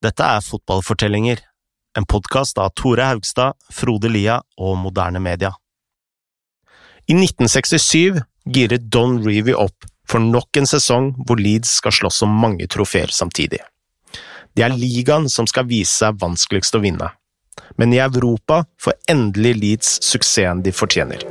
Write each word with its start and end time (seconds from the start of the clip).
Dette 0.00 0.24
er 0.24 0.40
Fotballfortellinger, 0.40 1.42
en 1.98 2.06
podkast 2.08 2.56
av 2.58 2.70
Tore 2.72 3.04
Haugstad, 3.04 3.52
Frode 3.68 4.08
Lia 4.08 4.38
og 4.56 4.78
Moderne 4.80 5.20
Media. 5.20 5.50
I 7.04 7.18
1967 7.18 8.22
giret 8.48 8.86
Don 8.88 9.18
Reevy 9.20 9.52
opp 9.52 9.84
for 10.08 10.24
nok 10.24 10.56
en 10.56 10.70
sesong 10.70 11.10
hvor 11.28 11.36
Leeds 11.36 11.74
skal 11.82 11.92
slåss 11.98 12.22
om 12.24 12.32
mange 12.32 12.64
trofeer 12.72 13.12
samtidig. 13.12 13.60
Det 14.56 14.64
er 14.64 14.72
ligaen 14.72 15.28
som 15.28 15.44
skal 15.44 15.68
vise 15.68 15.92
seg 16.00 16.16
vanskeligst 16.24 16.80
å 16.80 16.80
vinne, 16.80 17.12
men 17.76 17.92
i 17.92 18.00
Europa 18.00 18.62
får 18.80 18.96
endelig 19.12 19.56
Leeds 19.60 19.94
suksessen 20.08 20.64
de 20.64 20.72
fortjener. 20.72 21.28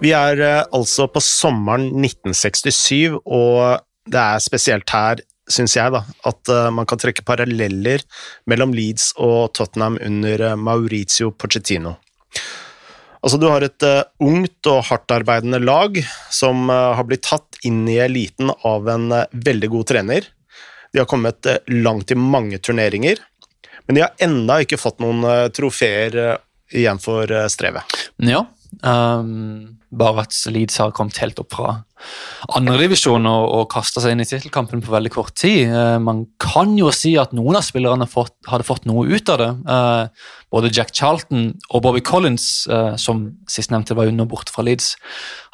Vi 0.00 0.12
er 0.16 0.40
eh, 0.40 0.62
altså 0.72 1.06
på 1.12 1.20
sommeren 1.20 1.90
1967, 2.00 3.18
og 3.20 3.82
det 4.08 4.20
er 4.20 4.40
spesielt 4.40 4.88
her, 4.94 5.20
syns 5.50 5.74
jeg, 5.76 5.92
da, 5.92 6.00
at 6.30 6.52
eh, 6.52 6.68
man 6.72 6.88
kan 6.88 7.00
trekke 7.00 7.24
paralleller 7.28 8.04
mellom 8.48 8.72
Leeds 8.76 9.10
og 9.20 9.52
Tottenham 9.58 9.98
under 10.00 10.46
eh, 10.48 10.56
Maurizio 10.56 11.34
Pochettino. 11.36 11.98
Altså, 13.20 13.36
du 13.36 13.50
har 13.52 13.60
et 13.60 13.84
uh, 13.84 14.06
ungt 14.24 14.64
og 14.70 14.78
hardtarbeidende 14.88 15.58
lag 15.60 15.98
som 16.32 16.70
uh, 16.72 16.94
har 16.96 17.04
blitt 17.04 17.26
tatt 17.26 17.58
inn 17.68 17.82
i 17.84 17.98
eliten 18.00 18.48
av 18.64 18.88
en 18.88 19.10
uh, 19.12 19.26
veldig 19.44 19.68
god 19.74 19.90
trener. 19.90 20.30
De 20.88 21.02
har 21.02 21.08
kommet 21.10 21.44
langt 21.68 22.14
i 22.14 22.16
mange 22.16 22.56
turneringer, 22.64 23.20
men 23.84 23.98
de 23.98 24.06
har 24.06 24.24
ennå 24.24 24.62
ikke 24.64 24.80
fått 24.80 25.04
noen 25.04 25.52
trofeer 25.52 26.16
igjen 26.72 26.98
for 27.02 27.28
strevet. 27.52 27.92
Ja, 28.24 28.40
Um, 28.80 29.80
bare 29.90 30.22
at 30.22 30.36
Leeds 30.48 30.78
har 30.78 30.92
kommet 30.94 31.18
helt 31.18 31.40
opp 31.42 31.50
fra 31.56 31.80
andredivisjon 32.56 33.26
og, 33.28 33.46
og 33.58 33.64
kasta 33.72 34.00
seg 34.00 34.14
inn 34.14 34.22
i 34.22 34.26
tittelkampen 34.28 34.82
på 34.84 34.92
veldig 34.92 35.10
kort 35.12 35.34
tid. 35.38 35.68
Uh, 35.68 35.98
man 36.02 36.22
kan 36.42 36.72
jo 36.78 36.92
si 36.94 37.16
at 37.20 37.34
noen 37.36 37.58
av 37.58 37.66
spillerne 37.66 38.06
fått, 38.10 38.36
hadde 38.48 38.66
fått 38.66 38.86
noe 38.88 39.04
ut 39.10 39.32
av 39.32 39.40
det. 39.42 39.50
Uh, 39.66 40.30
både 40.54 40.72
Jack 40.74 40.94
Charlton 40.96 41.50
og 41.68 41.84
Bobby 41.84 42.02
Collins, 42.06 42.46
uh, 42.70 42.94
som 43.00 43.26
sistnevnte 43.50 43.98
var 43.98 44.10
under 44.10 44.28
borte 44.30 44.54
fra 44.54 44.64
Leeds, 44.66 44.94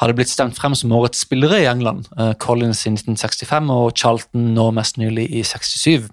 hadde 0.03 0.17
blitt 0.19 0.33
stemt 0.33 0.59
frem 0.59 0.77
som 0.79 0.95
årets 0.97 1.25
spillere 1.27 1.65
i 1.65 1.69
England. 1.71 2.11
Collins 2.43 2.85
i 2.87 2.93
1965 2.93 3.73
og 3.73 3.93
Charlton 3.97 4.53
nå 4.57 4.71
mest 4.77 5.01
nylig 5.01 5.31
i 5.33 5.43
67. 5.47 6.09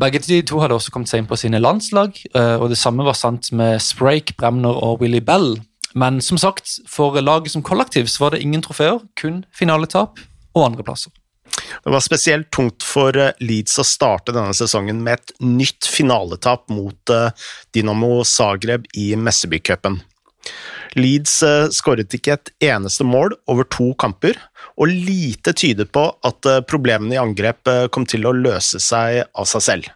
Begge 0.00 0.22
de 0.24 0.40
to 0.46 0.58
hadde 0.62 0.74
også 0.74 0.90
kommet 0.94 1.10
seg 1.10 1.22
inn 1.22 1.28
på 1.30 1.38
sine 1.38 1.60
landslag, 1.60 2.16
og 2.34 2.64
det 2.70 2.78
samme 2.80 3.04
var 3.06 3.14
sant 3.14 3.52
med 3.54 3.78
Sprake, 3.82 4.34
Bremner 4.38 4.74
og 4.74 5.04
Willy 5.04 5.20
Bell. 5.22 5.52
Men 5.94 6.20
som 6.22 6.38
sagt, 6.38 6.68
for 6.90 7.20
laget 7.22 7.54
som 7.54 7.62
kollektiv 7.62 8.08
så 8.10 8.26
var 8.26 8.34
det 8.34 8.42
ingen 8.42 8.62
trofeer, 8.62 8.98
kun 9.18 9.44
finaletap 9.54 10.18
og 10.54 10.66
andreplasser. 10.66 11.14
Det 11.84 11.90
var 11.92 12.00
spesielt 12.00 12.50
tungt 12.50 12.82
for 12.82 13.16
eh, 13.18 13.34
Leeds 13.44 13.78
å 13.78 13.86
starte 13.86 14.34
denne 14.34 14.54
sesongen 14.56 15.02
med 15.04 15.20
et 15.20 15.34
nytt 15.44 15.86
finaletap 15.86 16.66
mot 16.72 17.12
eh, 17.12 17.30
Dinamo 17.74 18.24
Zagreb 18.26 18.88
i 18.98 19.12
Messebycupen. 19.20 20.00
Leeds 20.98 21.36
eh, 21.46 21.66
skåret 21.74 22.14
ikke 22.16 22.36
et 22.36 22.52
eneste 22.70 23.06
mål 23.06 23.36
over 23.50 23.68
to 23.70 23.92
kamper, 24.00 24.38
og 24.74 24.90
lite 24.90 25.54
tyder 25.54 25.86
på 25.86 26.08
at 26.26 26.48
problemene 26.66 27.14
i 27.14 27.20
angrep 27.20 27.68
kom 27.94 28.06
til 28.10 28.26
å 28.26 28.32
løse 28.34 28.80
seg 28.82 29.20
av 29.30 29.46
seg 29.46 29.62
selv. 29.62 29.90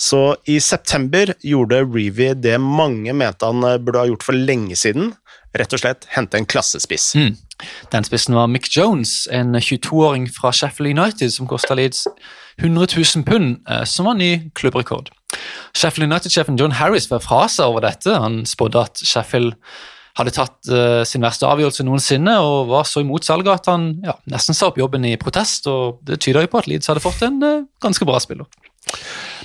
Så 0.00 0.20
i 0.48 0.56
september 0.62 1.34
gjorde 1.44 1.82
Reevy 1.82 2.30
det 2.38 2.54
mange 2.62 3.12
mente 3.12 3.48
han 3.50 3.60
burde 3.84 4.00
ha 4.00 4.08
gjort 4.08 4.24
for 4.24 4.38
lenge 4.38 4.78
siden, 4.78 5.10
rett 5.60 5.74
og 5.76 5.82
slett 5.82 6.06
hente 6.14 6.38
en 6.38 6.48
klassespiss. 6.48 7.12
Mm. 7.18 7.34
Den 7.92 8.06
spissen 8.06 8.36
var 8.36 8.50
Mick 8.52 8.68
Jones, 8.72 9.24
en 9.32 9.56
22-åring 9.56 10.28
fra 10.32 10.52
Sheffield 10.52 10.98
United 10.98 11.32
som 11.32 11.48
kosta 11.48 11.76
Leeds 11.78 12.06
100 12.60 12.88
000 12.96 13.24
pund, 13.26 13.60
eh, 13.68 13.84
som 13.84 14.08
var 14.08 14.18
ny 14.20 14.50
klubbrekord. 14.54 15.10
Sheffield 15.76 16.12
United-sjefen 16.12 16.58
John 16.60 16.76
Harris 16.78 17.10
var 17.10 17.24
fra 17.24 17.44
seg 17.52 17.68
over 17.68 17.84
dette. 17.84 18.12
Han 18.12 18.44
spådde 18.48 18.86
at 18.88 19.04
Sheffield 19.04 19.54
hadde 20.16 20.32
tatt 20.32 20.70
uh, 20.72 21.02
sin 21.04 21.24
verste 21.24 21.44
avgjørelse 21.44 21.84
noensinne 21.84 22.38
og 22.40 22.70
var 22.70 22.86
så 22.88 23.02
imot 23.04 23.26
salget 23.26 23.52
at 23.52 23.66
han 23.68 23.90
ja, 24.00 24.14
nesten 24.32 24.56
sa 24.56 24.70
opp 24.70 24.78
jobben 24.80 25.04
i 25.04 25.16
protest. 25.20 25.68
og 25.68 26.00
Det 26.08 26.16
tyder 26.24 26.46
jo 26.46 26.52
på 26.54 26.62
at 26.62 26.68
Leeds 26.70 26.88
hadde 26.88 27.04
fått 27.04 27.20
en 27.26 27.36
uh, 27.44 27.66
ganske 27.84 28.08
bra 28.08 28.20
spiller. 28.22 28.48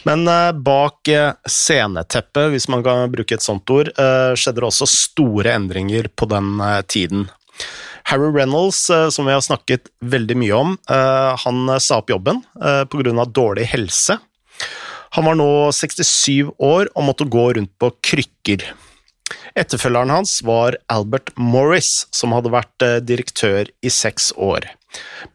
Men 0.03 0.25
uh, 0.27 0.51
bak 0.51 1.07
uh, 1.07 1.33
sceneteppet, 1.45 2.49
hvis 2.53 2.67
man 2.71 2.83
kan 2.85 3.11
bruke 3.13 3.37
et 3.37 3.45
sånt 3.45 3.69
ord, 3.73 3.91
uh, 3.99 4.33
skjedde 4.33 4.61
det 4.61 4.69
også 4.71 4.89
store 4.89 5.53
endringer 5.53 6.09
på 6.15 6.27
den 6.31 6.57
tiden. 6.89 7.27
Harry 8.09 8.31
Reynolds, 8.33 8.79
som 9.13 9.27
vi 9.27 9.33
har 9.35 9.43
snakket 9.45 9.91
veldig 10.01 10.35
mye 10.41 10.55
om, 10.57 10.71
han 10.89 11.69
sa 11.79 11.99
opp 12.01 12.09
jobben 12.09 12.39
pga. 12.89 13.25
dårlig 13.29 13.67
helse. 13.71 14.17
Han 15.13 15.27
var 15.29 15.37
nå 15.37 15.69
67 15.69 16.49
år 16.57 16.89
og 16.95 17.05
måtte 17.05 17.29
gå 17.29 17.45
rundt 17.53 17.71
på 17.79 17.91
krykker. 18.01 18.65
Etterfølgeren 19.53 20.09
hans 20.09 20.41
var 20.43 20.79
Albert 20.89 21.29
Morris, 21.37 22.07
som 22.09 22.33
hadde 22.33 22.51
vært 22.51 22.87
direktør 23.05 23.69
i 23.85 23.93
seks 23.93 24.33
år. 24.35 24.65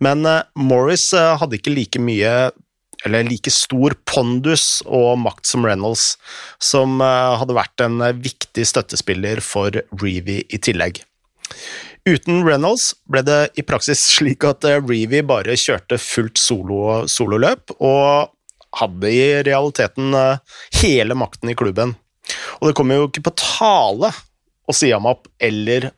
Men 0.03 0.27
Morris 0.59 1.13
hadde 1.15 1.63
ikke 1.63 1.73
like 1.79 2.03
mye 2.03 2.51
eller 3.05 3.27
like 3.27 3.51
stor 3.53 3.95
pondus 4.09 4.81
og 4.87 5.19
makt 5.23 5.49
som 5.49 5.67
Reynolds, 5.67 6.15
som 6.63 7.01
eh, 7.05 7.35
hadde 7.41 7.57
vært 7.57 7.85
en 7.85 8.01
eh, 8.05 8.17
viktig 8.17 8.65
støttespiller 8.67 9.43
for 9.45 9.77
Reevy 10.01 10.41
i 10.49 10.61
tillegg. 10.63 11.03
Uten 12.07 12.45
Reynolds 12.47 12.93
ble 13.11 13.25
det 13.27 13.41
i 13.59 13.67
praksis 13.67 14.05
slik 14.17 14.47
at 14.49 14.67
eh, 14.69 14.81
Reevy 14.81 15.23
bare 15.27 15.59
kjørte 15.61 16.01
fullt 16.03 16.41
solo, 16.41 17.05
sololøp, 17.11 17.77
og 17.81 18.33
hadde 18.77 19.09
i 19.09 19.27
realiteten 19.47 20.13
hele 20.83 21.17
makten 21.17 21.49
i 21.49 21.57
klubben. 21.57 21.95
Og 22.59 22.69
det 22.69 22.75
kom 22.77 22.91
jo 22.93 23.07
ikke 23.07 23.23
på 23.29 23.33
tale 23.39 24.11
å 24.67 24.75
si 24.75 24.91
ham 24.91 25.07
opp, 25.09 25.31
eller 25.41 25.89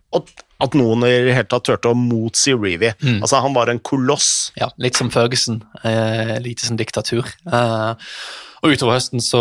at 0.59 0.75
noen 0.75 1.07
i 1.07 1.15
det 1.29 1.37
hele 1.37 1.47
tatt 1.47 1.69
turte 1.69 1.93
å 1.93 1.99
motsi 1.99 2.55
Reevy. 2.57 2.91
Mm. 2.99 3.21
Altså, 3.23 3.39
han 3.45 3.55
var 3.55 3.71
en 3.71 3.79
koloss. 3.79 4.51
Ja, 4.59 4.73
litt 4.83 4.99
som 4.99 5.13
Ferguson. 5.15 5.63
Eh, 5.87 6.35
lite 6.43 6.67
som 6.67 6.79
diktatur. 6.81 7.29
Eh, 7.47 8.13
og 8.59 8.75
utover 8.75 8.97
høsten 8.97 9.23
så, 9.23 9.41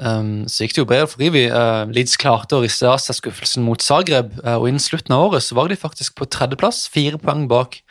um, 0.00 0.30
så, 0.48 0.64
gikk 0.64 0.76
det 0.76 0.80
jo 0.80 0.88
bedre 0.88 1.08
for 1.10 1.20
Reevy. 1.20 1.44
Uh, 1.52 1.84
Leeds 1.92 2.16
klarte 2.20 2.56
å 2.56 2.62
riste 2.64 2.88
av 2.88 2.96
seg 3.02 3.18
skuffelsen 3.18 3.64
mot 3.66 3.84
Zagreb, 3.84 4.32
uh, 4.40 4.56
og 4.56 4.70
innen 4.70 4.80
slutten 4.80 5.12
av 5.12 5.26
året 5.26 5.44
så 5.44 5.58
var 5.58 5.68
de 5.68 5.76
faktisk 5.76 6.16
på 6.16 6.28
tredjeplass, 6.32 6.86
fire 6.92 7.20
poeng 7.20 7.44
bak 7.50 7.82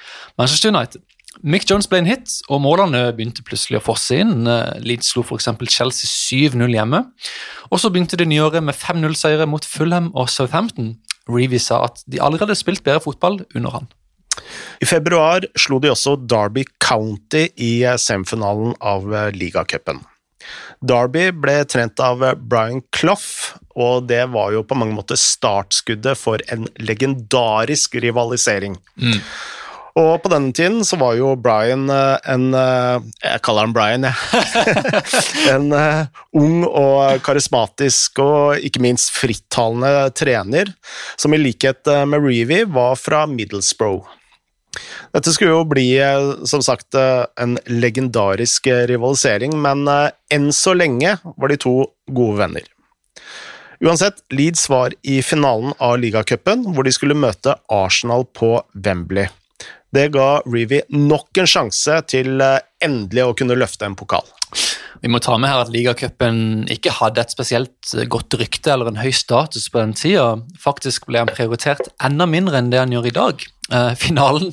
Manchester 0.41 0.73
United. 0.73 1.05
Mick 1.45 1.67
Jones 1.69 1.87
ble 1.89 2.01
en 2.01 2.09
hit, 2.09 2.33
og 2.49 2.63
målene 2.65 3.03
begynte 3.17 3.45
plutselig 3.45 3.79
å 3.79 3.85
fosse 3.85 4.17
inn. 4.21 4.49
Leeds 4.83 5.13
slo 5.13 5.23
f.eks. 5.23 5.47
Chelsea 5.71 6.09
7-0 6.51 6.73
hjemme. 6.75 7.05
Og 7.71 7.81
så 7.81 7.89
begynte 7.89 8.19
det 8.19 8.27
nye 8.29 8.43
året 8.43 8.65
med 8.65 8.77
5-0-seiere 8.77 9.47
mot 9.49 9.65
Fulham 9.65 10.11
og 10.11 10.29
Southampton. 10.29 10.97
Reevy 11.31 11.59
sa 11.61 11.83
at 11.87 12.03
de 12.07 12.21
allerede 12.21 12.47
hadde 12.47 12.59
spilt 12.59 12.83
bedre 12.85 13.03
fotball 13.03 13.41
under 13.55 13.77
han. 13.79 13.89
I 14.81 14.87
februar 14.87 15.45
slo 15.59 15.79
de 15.83 15.91
også 15.91 16.15
Derby 16.29 16.63
County 16.81 17.47
i 17.59 17.73
semifinalen 17.99 18.73
av 18.79 19.07
ligacupen. 19.35 20.01
Derby 20.81 21.27
ble 21.37 21.59
trent 21.69 21.99
av 22.01 22.23
Brian 22.49 22.81
Clough, 22.95 23.53
og 23.77 24.07
det 24.09 24.23
var 24.33 24.53
jo 24.55 24.63
på 24.65 24.77
mange 24.79 24.95
måter 24.97 25.19
startskuddet 25.19 26.17
for 26.17 26.41
en 26.53 26.65
legendarisk 26.81 27.99
rivalisering. 28.01 28.79
Mm. 28.97 29.19
Og 29.99 30.21
på 30.23 30.31
denne 30.31 30.53
tiden 30.55 30.85
så 30.87 30.95
var 30.99 31.17
jo 31.19 31.33
Brian 31.39 31.89
eh, 31.91 32.15
en 32.31 32.53
eh, 32.55 33.03
Jeg 33.25 33.43
kaller 33.43 33.67
han 33.67 33.75
Brian, 33.75 34.07
jeg. 34.07 34.15
en 35.53 35.67
eh, 35.75 36.05
ung 36.39 36.63
og 36.67 37.19
karismatisk 37.25 38.21
og 38.23 38.63
ikke 38.63 38.83
minst 38.83 39.11
frittalende 39.15 40.11
trener, 40.15 40.71
som 41.19 41.35
i 41.35 41.41
likhet 41.41 41.87
med 42.07 42.23
Reevy 42.23 42.63
var 42.71 42.95
fra 42.99 43.25
Middlesbrough. 43.27 44.07
Dette 45.11 45.33
skulle 45.35 45.51
jo 45.51 45.67
bli, 45.67 45.87
som 46.47 46.61
sagt, 46.63 46.95
en 46.95 47.57
legendarisk 47.67 48.69
rivalisering, 48.87 49.57
men 49.59 49.83
enn 50.31 50.47
så 50.55 50.71
lenge 50.77 51.17
var 51.35 51.51
de 51.51 51.57
to 51.59 51.73
gode 52.07 52.39
venner. 52.39 52.69
Uansett, 53.83 54.23
Leeds 54.31 54.69
var 54.71 54.95
i 55.03 55.19
finalen 55.25 55.75
av 55.83 55.99
ligacupen, 55.99 56.63
hvor 56.71 56.87
de 56.87 56.95
skulle 56.95 57.17
møte 57.19 57.57
Arsenal 57.67 58.23
på 58.31 58.53
Wembley. 58.71 59.27
Det 59.91 60.07
ga 60.13 60.27
Reevy 60.47 60.85
nok 60.95 61.41
en 61.41 61.49
sjanse 61.49 61.97
til 62.11 62.39
eh, 62.39 62.61
endelig 62.83 63.25
å 63.27 63.33
kunne 63.37 63.57
løfte 63.59 63.87
en 63.87 63.97
pokal. 63.99 64.27
Vi 65.01 65.09
må 65.11 65.19
ta 65.23 65.33
med 65.41 65.49
her 65.49 65.63
at 65.63 65.71
ligacupen 65.73 66.67
ikke 66.71 66.93
hadde 66.93 67.23
et 67.23 67.33
spesielt 67.33 67.93
godt 68.11 68.35
rykte 68.37 68.71
eller 68.71 68.91
en 68.91 68.99
høy 69.01 69.09
status 69.15 69.65
på 69.71 69.81
den 69.81 69.95
tida. 69.97 70.35
Faktisk 70.61 71.07
ble 71.09 71.23
han 71.23 71.31
prioritert 71.31 71.89
enda 72.03 72.27
mindre 72.29 72.59
enn 72.59 72.69
det 72.71 72.79
han 72.79 72.93
gjør 72.93 73.09
i 73.09 73.15
dag. 73.15 73.45
Uh, 73.71 73.93
finalen 73.97 74.51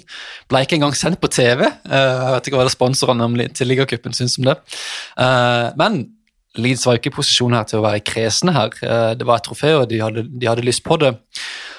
ble 0.48 0.62
ikke 0.64 0.78
engang 0.78 0.96
sendt 0.96 1.20
på 1.20 1.30
TV. 1.34 1.66
Uh, 1.84 1.98
jeg 1.98 2.34
vet 2.36 2.48
ikke 2.48 2.60
hva 2.60 2.68
det 2.68 2.74
sponsorene 2.74 3.48
til 3.52 3.68
ligacupen 3.68 4.16
syns 4.16 4.38
om 4.40 4.48
det. 4.48 4.56
Uh, 5.20 5.68
men 5.78 6.06
Leeds 6.58 6.86
var 6.88 6.96
ikke 6.96 7.12
i 7.12 7.18
posisjon 7.18 7.54
her 7.54 7.66
til 7.68 7.82
å 7.82 7.84
være 7.84 8.02
kresne 8.06 8.54
her. 8.56 8.72
det 9.14 9.26
var 9.28 9.38
et 9.38 9.44
trofé, 9.46 9.74
og 9.78 9.84
de 9.92 10.00
hadde, 10.02 10.24
de 10.26 10.48
hadde 10.48 10.64
lyst 10.66 10.82
på 10.82 10.96
det. 10.98 11.12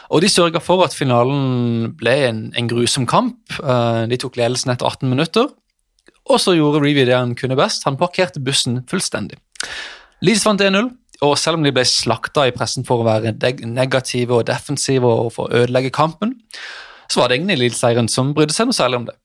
Og 0.10 0.24
de 0.24 0.30
sørga 0.32 0.62
for 0.64 0.82
at 0.86 0.96
finalen 0.98 1.92
ble 1.98 2.16
en, 2.28 2.40
en 2.58 2.70
grusom 2.70 3.06
kamp. 3.10 3.38
de 4.10 4.18
tok 4.18 4.40
ledelsen 4.40 4.74
etter 4.74 4.88
18 4.90 5.10
minutter. 5.10 5.50
Og 6.30 6.42
så 6.42 6.56
gjorde 6.58 6.82
Reevy 6.84 7.06
det 7.10 7.18
han 7.18 7.36
kunne 7.38 7.58
best, 7.58 7.86
han 7.86 7.98
parkerte 7.98 8.42
bussen 8.42 8.84
fullstendig. 8.90 9.40
Leeds 10.26 10.46
vant 10.46 10.62
1-0, 10.62 10.90
og 11.26 11.38
selv 11.40 11.60
om 11.60 11.66
de 11.66 11.74
ble 11.76 11.86
slakta 11.88 12.46
i 12.48 12.54
pressen 12.56 12.86
for 12.88 13.02
å 13.02 13.08
være 13.08 13.34
negative 13.66 14.38
og 14.38 14.46
defensive 14.50 15.08
og 15.08 15.34
for 15.36 15.48
å 15.48 15.64
ødelegge 15.64 15.94
kampen, 15.96 16.36
så 17.10 17.22
var 17.22 17.30
det 17.30 17.40
ingen 17.40 17.56
i 17.56 17.60
Leeds-seieren 17.64 18.10
som 18.12 18.36
brydde 18.38 18.54
seg 18.56 18.70
noe 18.70 18.78
særlig 18.78 19.02
om 19.02 19.10
det. 19.10 19.18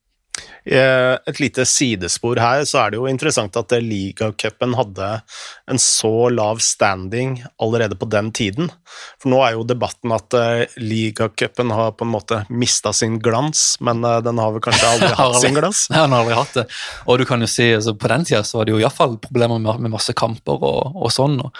Et 0.65 1.39
lite 1.39 1.61
sidespor 1.69 2.39
her, 2.41 2.63
så 2.65 2.79
er 2.81 2.93
det 2.93 2.97
jo 2.97 3.05
interessant 3.09 3.53
at 3.59 3.73
ligacupen 3.85 4.73
hadde 4.73 5.09
en 5.69 5.81
så 5.81 6.29
lav 6.33 6.57
standing 6.63 7.43
allerede 7.61 7.95
på 7.95 8.07
den 8.09 8.31
tiden. 8.33 8.71
For 9.21 9.31
nå 9.31 9.41
er 9.45 9.55
jo 9.55 9.65
debatten 9.67 10.13
at 10.15 10.35
uh, 10.37 10.77
ligacupen 10.81 11.73
har 11.75 11.93
på 11.97 12.05
en 12.07 12.13
måte 12.13 12.41
mista 12.49 12.93
sin 12.95 13.17
glans, 13.23 13.75
men 13.85 14.03
uh, 14.05 14.19
den 14.25 14.39
har 14.41 14.53
vel 14.55 14.63
kanskje 14.65 14.91
aldri 14.93 15.11
hatt 15.19 15.41
sin 15.41 15.57
glans? 15.57 15.85
Nei, 15.91 16.01
den 16.03 16.15
har 16.15 16.25
aldri 16.25 16.39
hatt 16.39 16.57
det. 16.59 16.65
Og 17.05 17.19
du 17.21 17.25
kan 17.29 17.43
jo 17.43 17.49
si, 17.49 17.69
altså, 17.75 17.95
på 17.97 18.11
den 18.11 18.27
tida 18.27 18.43
så 18.45 18.59
var 18.59 18.67
det 18.67 18.75
jo 18.75 18.81
iallfall 18.83 19.17
problemer 19.21 19.61
med, 19.61 19.83
med, 19.83 19.93
masse 19.95 20.15
kamper 20.17 20.65
og, 20.65 20.97
og 20.97 21.13
sånn. 21.13 21.39
og 21.43 21.53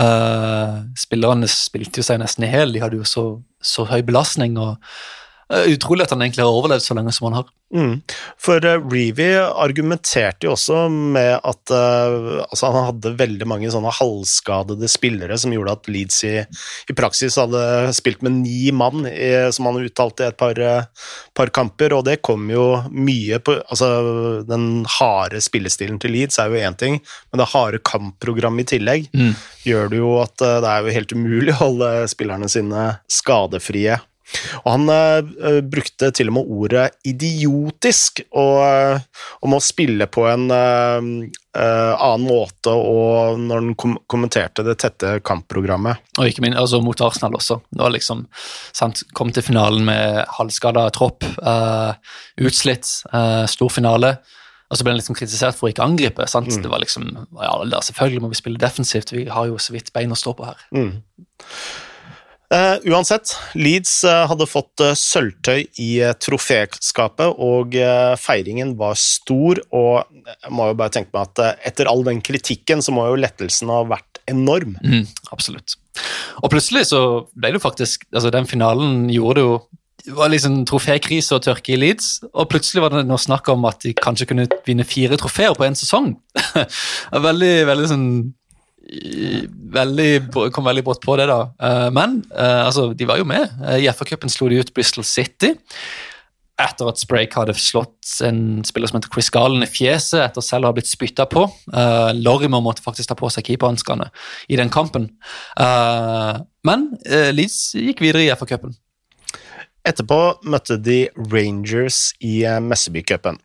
uh, 0.00 0.82
Spillerne 0.98 1.50
spilte 1.50 2.02
jo 2.02 2.06
seg 2.06 2.22
nesten 2.22 2.46
i 2.46 2.52
hjel, 2.52 2.74
de 2.74 2.84
hadde 2.84 3.00
jo 3.00 3.08
så, 3.08 3.26
så 3.62 3.88
høy 3.90 4.00
belastning. 4.06 4.58
og 4.60 4.78
Utrolig 5.50 6.06
at 6.06 6.12
han 6.14 6.22
egentlig 6.22 6.44
har 6.46 6.54
overlevd 6.54 6.84
så 6.84 6.94
lenge 6.94 7.12
som 7.14 7.26
han 7.26 7.40
har. 7.40 7.48
Mm. 7.74 8.00
For 8.40 8.64
uh, 8.66 8.82
Reevy 8.90 9.28
argumenterte 9.38 10.48
jo 10.48 10.56
også 10.56 10.88
med 10.90 11.36
at 11.36 11.70
uh, 11.70 12.40
altså 12.42 12.70
han 12.74 12.88
hadde 12.88 13.12
veldig 13.20 13.46
mange 13.46 13.70
sånne 13.70 13.92
halvskadede 13.94 14.90
spillere 14.90 15.38
som 15.38 15.54
gjorde 15.54 15.76
at 15.76 15.90
Leeds 15.90 16.18
i, 16.26 16.32
i 16.90 16.96
praksis 16.98 17.38
hadde 17.38 17.62
spilt 17.94 18.24
med 18.26 18.40
ni 18.40 18.72
mann, 18.74 19.06
i, 19.06 19.30
som 19.54 19.70
han 19.70 19.78
uttalte 19.84 20.26
i 20.26 20.32
et 20.32 20.40
par, 20.40 20.58
uh, 20.58 21.06
par, 21.38 21.54
kamper, 21.54 21.94
og 21.94 22.04
det 22.10 22.18
kom 22.26 22.50
jo 22.50 22.66
mye 22.90 23.38
på 23.42 23.56
altså 23.60 23.90
Den 24.48 24.84
harde 24.98 25.40
spillestilen 25.42 25.98
til 26.02 26.14
Leeds 26.16 26.40
er 26.42 26.50
jo 26.50 26.62
én 26.66 26.78
ting, 26.78 26.98
men 27.30 27.42
det 27.42 27.50
harde 27.54 27.82
kampprogrammet 27.86 28.66
i 28.66 28.76
tillegg 28.76 29.10
mm. 29.14 29.32
gjør 29.66 29.90
det 29.92 30.02
jo 30.02 30.14
at 30.24 30.34
det 30.40 30.70
er 30.74 30.82
jo 30.82 30.94
helt 30.98 31.14
umulig 31.14 31.54
å 31.54 31.62
holde 31.64 31.90
spillerne 32.10 32.50
sine 32.50 32.86
skadefrie 33.10 34.00
og 34.62 34.68
han 34.70 34.90
uh, 34.90 35.60
brukte 35.66 36.10
til 36.14 36.30
og 36.30 36.36
med 36.38 36.50
ordet 36.50 36.86
idiotisk 37.08 38.22
og, 38.30 39.02
om 39.44 39.56
å 39.56 39.62
spille 39.64 40.06
på 40.10 40.26
en 40.30 40.46
uh, 40.52 40.98
uh, 41.58 41.92
annen 41.94 42.26
måte 42.28 42.74
og 42.74 43.40
når 43.42 43.62
han 43.62 43.70
kom 43.80 43.96
kommenterte 44.10 44.64
det 44.66 44.76
tette 44.82 45.16
kampprogrammet. 45.26 46.02
Og 46.18 46.30
ikke 46.30 46.44
minst 46.44 46.60
altså, 46.60 46.82
mot 46.84 47.00
Arsenal 47.04 47.38
også. 47.38 47.60
Det 47.70 47.82
var 47.82 47.94
liksom, 47.94 48.26
sant, 48.76 49.02
Kom 49.16 49.32
til 49.34 49.44
finalen 49.44 49.84
med 49.86 50.24
halvskada 50.36 50.86
tropp, 50.94 51.24
utslitt, 52.40 52.88
stor 53.50 53.72
finale. 53.72 54.14
Og 54.70 54.78
så 54.78 54.86
ble 54.86 54.94
han 54.94 55.00
liksom 55.00 55.18
kritisert 55.18 55.58
for 55.58 55.66
å 55.66 55.72
ikke 55.72 55.86
angripe. 55.86 56.26
sant? 56.30 56.50
Mm. 56.50 56.62
Det 56.64 56.70
var 56.70 56.82
liksom, 56.82 57.06
ja, 57.40 57.82
Selvfølgelig 57.82 58.24
må 58.24 58.30
vi 58.30 58.38
spille 58.38 58.62
defensivt, 58.62 59.12
vi 59.14 59.26
har 59.30 59.50
jo 59.50 59.58
så 59.58 59.74
vidt 59.74 59.90
bein 59.94 60.14
å 60.14 60.18
stå 60.18 60.34
på 60.38 60.46
her. 60.46 60.66
Mm. 60.74 61.00
Uh, 62.50 62.82
uansett, 62.90 63.30
Leeds 63.54 64.00
uh, 64.02 64.24
hadde 64.26 64.48
fått 64.50 64.82
uh, 64.82 64.90
sølvtøy 64.98 65.68
i 65.78 65.90
troféskapet, 66.18 67.38
og 67.38 67.76
feiringen 68.18 68.74
var 68.80 68.98
stor. 68.98 69.62
Og 69.70 70.02
jeg 70.26 70.54
må 70.56 70.70
jo 70.70 70.78
bare 70.80 70.94
tenke 70.96 71.14
meg 71.14 71.30
at 71.30 71.62
etter 71.70 71.90
all 71.90 72.02
den 72.06 72.22
kritikken, 72.24 72.82
så 72.82 72.94
må 72.94 73.06
jo 73.06 73.20
lettelsen 73.22 73.70
ha 73.70 73.84
vært 73.86 74.22
enorm. 74.30 74.74
Mm, 74.82 75.06
absolutt. 75.30 75.78
Og 76.42 76.50
plutselig 76.50 76.88
så 76.90 77.02
ble 77.34 77.52
det 77.52 77.60
jo 77.60 77.66
faktisk 77.66 78.06
altså 78.14 78.30
Den 78.32 78.46
finalen 78.48 79.08
gjorde 79.10 79.40
det 79.40 79.46
jo 79.46 79.60
det 80.00 80.14
var 80.16 80.30
liksom 80.32 80.62
trofékrise 80.64 81.36
og 81.36 81.42
tørke 81.44 81.74
i 81.74 81.76
Leeds, 81.76 82.22
og 82.32 82.48
plutselig 82.48 82.80
var 82.80 82.94
det 82.94 83.02
noe 83.04 83.20
snakk 83.20 83.50
om 83.52 83.66
at 83.68 83.82
de 83.84 83.92
kanskje 83.92 84.30
kunne 84.30 84.46
vinne 84.64 84.86
fire 84.88 85.18
trofeer 85.20 85.52
på 85.52 85.66
én 85.66 85.76
sesong. 85.76 86.14
veldig, 87.28 87.52
veldig 87.68 87.90
sånn 87.90 88.06
veldig, 89.74 90.10
kom 90.54 90.66
veldig 90.66 90.84
brått 90.86 91.02
på 91.04 91.16
det, 91.20 91.28
da. 91.30 91.40
Eh, 91.62 91.88
men 91.94 92.20
eh, 92.34 92.62
altså, 92.66 92.90
de 92.94 93.08
var 93.08 93.20
jo 93.20 93.28
med. 93.28 93.50
Eh, 93.64 93.84
I 93.84 93.90
FA-cupen 93.92 94.32
slo 94.32 94.50
de 94.50 94.60
ut 94.60 94.72
Bristol 94.74 95.06
City. 95.06 95.54
Etter 96.60 96.90
at 96.90 97.00
Sprake 97.00 97.38
hadde 97.38 97.56
slått 97.56 98.18
en 98.26 98.60
spiller 98.68 98.90
som 98.90 98.98
heter 98.98 99.12
Chris 99.14 99.30
Galen 99.32 99.64
i 99.64 99.70
fjeset 99.70 100.20
etter 100.26 100.44
selv 100.44 100.66
å 100.66 100.72
ha 100.72 100.76
blitt 100.76 100.90
spytta 100.90 101.24
på. 101.24 101.46
Lorimer 102.18 102.60
måtte 102.60 102.84
faktisk 102.84 103.08
ta 103.08 103.16
på 103.16 103.30
seg 103.32 103.46
keeperhanskene 103.48 104.10
i 104.52 104.58
den 104.60 104.68
kampen. 104.68 105.06
Men 105.56 106.84
Leeds 107.32 107.70
gikk 107.80 108.04
videre 108.04 108.26
i 108.26 108.34
FA-cupen. 108.36 108.76
Etterpå 109.88 110.20
møtte 110.52 110.76
de 110.76 111.06
Rangers 111.32 112.10
i 112.20 112.42
Messeby-cupen. 112.44 113.40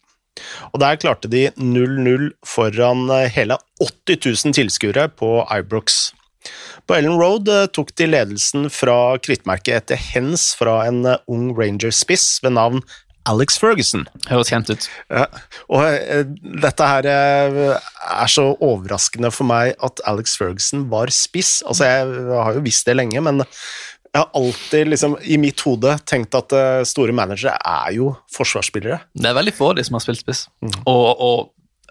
Og 0.73 0.81
Der 0.83 0.99
klarte 1.01 1.31
de 1.31 1.47
0-0 1.55 2.29
foran 2.45 3.07
eh, 3.13 3.29
hele 3.31 3.57
80 3.81 4.45
000 4.45 4.57
tilskuere 4.57 5.07
på 5.09 5.39
Ibrox. 5.51 6.11
På 6.85 6.97
Ellen 6.97 7.17
Road 7.19 7.49
eh, 7.49 7.65
tok 7.73 7.95
de 7.97 8.09
ledelsen 8.09 8.69
fra 8.73 9.17
krittmerket 9.17 9.79
etter 9.79 10.01
hens 10.13 10.51
fra 10.57 10.83
en 10.89 11.03
eh, 11.05 11.23
ung 11.31 11.51
Ranger-spiss 11.57 12.39
ved 12.45 12.57
navn 12.59 12.85
Alex 13.25 13.57
Ferguson. 13.57 14.03
Høres 14.29 14.51
kjent 14.53 14.69
ut. 14.69 14.83
Ja, 15.09 15.23
og 15.73 15.81
dette 16.61 16.89
her 16.91 17.07
er 17.09 18.29
så 18.29 18.51
overraskende 18.53 19.31
for 19.33 19.49
meg 19.49 19.71
at 19.81 20.03
Alex 20.05 20.35
Ferguson 20.37 20.83
var 20.91 21.09
spiss. 21.09 21.63
Altså, 21.65 21.87
jeg 21.89 22.35
har 22.37 22.53
jo 22.53 22.61
visst 22.67 22.85
det 22.85 22.93
lenge, 22.99 23.23
men 23.25 23.41
jeg 24.15 24.21
har 24.21 24.29
alltid 24.39 24.87
liksom, 24.93 25.17
i 25.27 25.35
mitt 25.41 25.59
hode 25.65 25.97
tenkt 26.07 26.35
at 26.39 26.53
uh, 26.55 26.85
store 26.87 27.11
managere 27.15 27.57
er 27.59 27.97
jo 27.97 28.13
forsvarsspillere. 28.31 29.01
Det 29.11 29.27
er 29.27 29.35
veldig 29.35 29.53
få 29.57 29.73
av 29.73 29.75
de 29.75 29.83
som 29.83 29.97
har 29.97 30.05
spilt 30.05 30.21
spiss. 30.21 30.45
Mm. 30.63 30.71
Og, 30.87 31.23
og 31.25 31.41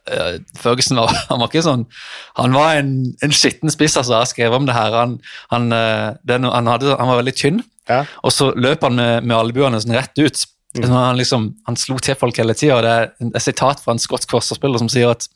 uh, 0.08 0.38
Ferguson 0.56 1.02
var, 1.02 1.12
han 1.28 1.42
var 1.42 1.52
ikke 1.52 1.66
sånn 1.66 1.84
Han 2.40 2.56
var 2.56 2.78
en, 2.78 2.94
en 3.20 3.36
skitten 3.36 3.72
spiss, 3.72 3.98
altså. 4.00 4.22
Jeg 4.22 4.32
skrev 4.32 4.56
om 4.56 4.64
det 4.64 4.76
her. 4.76 4.96
Han, 4.96 5.18
han, 5.52 5.68
uh, 5.76 6.16
den, 6.24 6.48
han, 6.48 6.72
hadde, 6.72 6.96
han 6.96 7.12
var 7.12 7.20
veldig 7.20 7.36
tynn, 7.36 7.60
ja. 7.92 8.06
og 8.24 8.32
så 8.32 8.54
løp 8.56 8.88
han 8.88 8.96
med, 8.96 9.28
med 9.28 9.36
albuene 9.36 9.82
sånn 9.84 9.98
rett 9.98 10.24
ut. 10.24 10.46
Mm. 10.74 10.88
Han, 10.90 11.18
liksom, 11.20 11.46
han, 11.68 11.76
slo 11.78 12.00
til 12.02 12.16
folk 12.18 12.38
hele 12.40 12.56
tida. 12.58 12.80
Det 12.82 12.92
er 12.92 13.30
et 13.30 13.44
sitat 13.44 13.82
fra 13.82 13.94
en 13.94 14.02
skotsk 14.02 14.32
forsvarsspiller 14.34 14.82
som 14.82 14.90
sier 14.90 15.12
at 15.12 15.28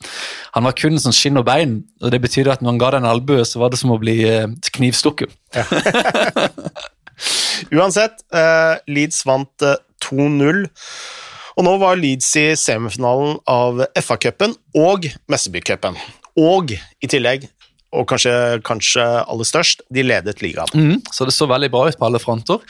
han 0.56 0.66
var 0.66 0.74
kun 0.78 0.98
sånn 0.98 1.14
skinn 1.14 1.38
og 1.38 1.46
bein. 1.46 1.80
og 2.02 2.10
Det 2.14 2.22
betydde 2.24 2.56
at 2.56 2.64
når 2.64 2.74
han 2.74 2.80
ga 2.82 2.92
deg 2.94 3.04
en 3.04 3.12
albue, 3.12 3.46
så 3.46 3.62
var 3.62 3.70
det 3.70 3.78
som 3.78 3.94
å 3.94 4.00
bli 4.02 4.18
eh, 4.26 4.50
knivstukket. 4.74 5.30
Ja. 5.54 5.66
Uansett, 7.74 8.20
uh, 8.34 8.78
Leeds 8.90 9.24
vant 9.26 9.66
uh, 9.66 9.78
2-0. 10.06 10.64
Og 11.58 11.66
nå 11.66 11.74
var 11.82 11.98
Leeds 11.98 12.30
i 12.38 12.46
semifinalen 12.58 13.38
av 13.50 13.82
FA-cupen 13.98 14.54
og 14.78 15.08
Messebycupen. 15.30 15.98
Og 16.38 16.74
i 16.74 17.10
tillegg, 17.10 17.48
og 17.94 18.04
kanskje, 18.10 18.32
kanskje 18.66 19.02
aller 19.02 19.48
størst, 19.48 19.82
de 19.94 20.04
ledet 20.04 20.42
ligaen. 20.44 20.70
Mm, 20.74 20.98
så 21.14 21.26
det 21.26 21.34
så 21.34 21.48
veldig 21.50 21.70
bra 21.72 21.88
ut 21.88 21.98
på 21.98 22.06
alle 22.06 22.20
fronter. 22.22 22.62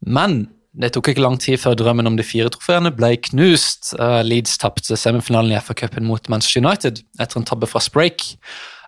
Men 0.00 0.46
det 0.72 0.94
tok 0.94 1.10
ikke 1.12 1.20
lang 1.20 1.36
tid 1.40 1.60
før 1.60 1.76
drømmen 1.76 2.08
om 2.08 2.14
de 2.16 2.24
fire 2.24 2.48
trofeene 2.52 2.92
ble 2.96 3.12
knust. 3.28 3.92
Uh, 3.98 4.22
Leeds 4.24 4.56
tapte 4.60 4.96
semifinalen 4.96 5.52
i 5.52 5.58
FA-cupen 5.60 6.06
mot 6.08 6.30
Manchester 6.32 6.64
United 6.64 7.02
etter 7.20 7.40
en 7.40 7.48
tabbe 7.48 7.68
fra 7.68 7.82
Sprake. 7.84 8.38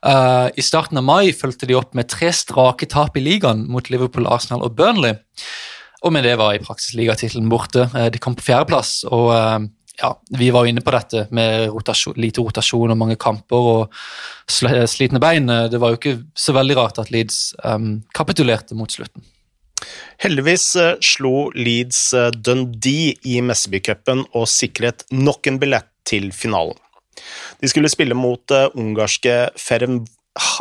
Uh, 0.05 0.49
I 0.57 0.65
starten 0.65 1.01
av 1.01 1.05
mai 1.05 1.33
fulgte 1.37 1.69
de 1.69 1.77
opp 1.77 1.93
med 1.97 2.09
tre 2.13 2.31
strake 2.33 2.89
tap 2.93 3.17
i 3.21 3.25
ligaen 3.25 3.67
mot 3.69 3.89
Liverpool, 3.93 4.29
Arsenal 4.33 4.65
og 4.65 4.77
Burnley. 4.79 5.19
Og 6.05 6.13
med 6.13 6.25
det 6.25 6.39
var 6.41 6.57
i 6.57 6.63
praksis 6.65 6.97
ligatittelen 6.97 7.53
borte. 7.53 7.91
Uh, 7.93 8.09
de 8.13 8.21
kom 8.21 8.37
på 8.37 8.47
fjerdeplass, 8.49 9.03
og 9.13 9.29
ja, 9.95 10.11
vi 10.41 10.49
var 10.51 10.65
jo 10.65 10.73
inne 10.73 10.83
på 10.83 10.91
dette 10.91 11.27
med 11.37 11.69
rotasjon, 11.71 12.17
lite 12.19 12.43
rotasjon 12.43 12.97
og 12.97 12.99
mange 12.99 13.15
kamper 13.21 13.69
og 13.75 14.01
slitne 14.51 15.21
bein. 15.23 15.47
Det 15.71 15.79
var 15.79 15.93
jo 15.93 16.01
ikke 16.01 16.17
så 16.35 16.57
veldig 16.57 16.81
rart 16.81 16.99
at 16.99 17.13
Leeds 17.15 17.53
um, 17.63 18.01
kapitulerte 18.17 18.75
mot 18.75 18.91
slutten. 18.91 19.23
Heldigvis 20.23 20.67
eh, 20.81 20.95
slo 21.05 21.51
Leeds 21.57 22.01
eh, 22.17 22.31
Dundee 22.35 23.15
i 23.29 23.41
Messeby-cupen 23.45 24.25
og 24.33 24.49
sikret 24.51 25.07
nok 25.13 25.51
en 25.51 25.61
billett 25.63 25.91
til 26.07 26.31
finalen. 26.37 26.79
De 27.61 27.71
skulle 27.71 27.89
spille 27.89 28.17
mot 28.19 28.53
uh, 28.53 28.67
ungarske 28.75 29.35
Ferem... 29.61 30.03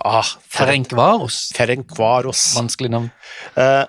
Ah, 0.06 0.28
Ferencvaros. 0.54 1.48
Ferencvaros. 1.58 2.44
Vanskelig 2.54 2.92
navn. 2.94 3.08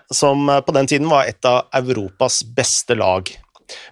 Som 0.08 0.48
på 0.48 0.72
den 0.72 0.88
tiden 0.88 1.10
var 1.12 1.28
et 1.28 1.44
av 1.44 1.68
Europas 1.76 2.38
beste 2.56 2.96
lag. 2.96 3.28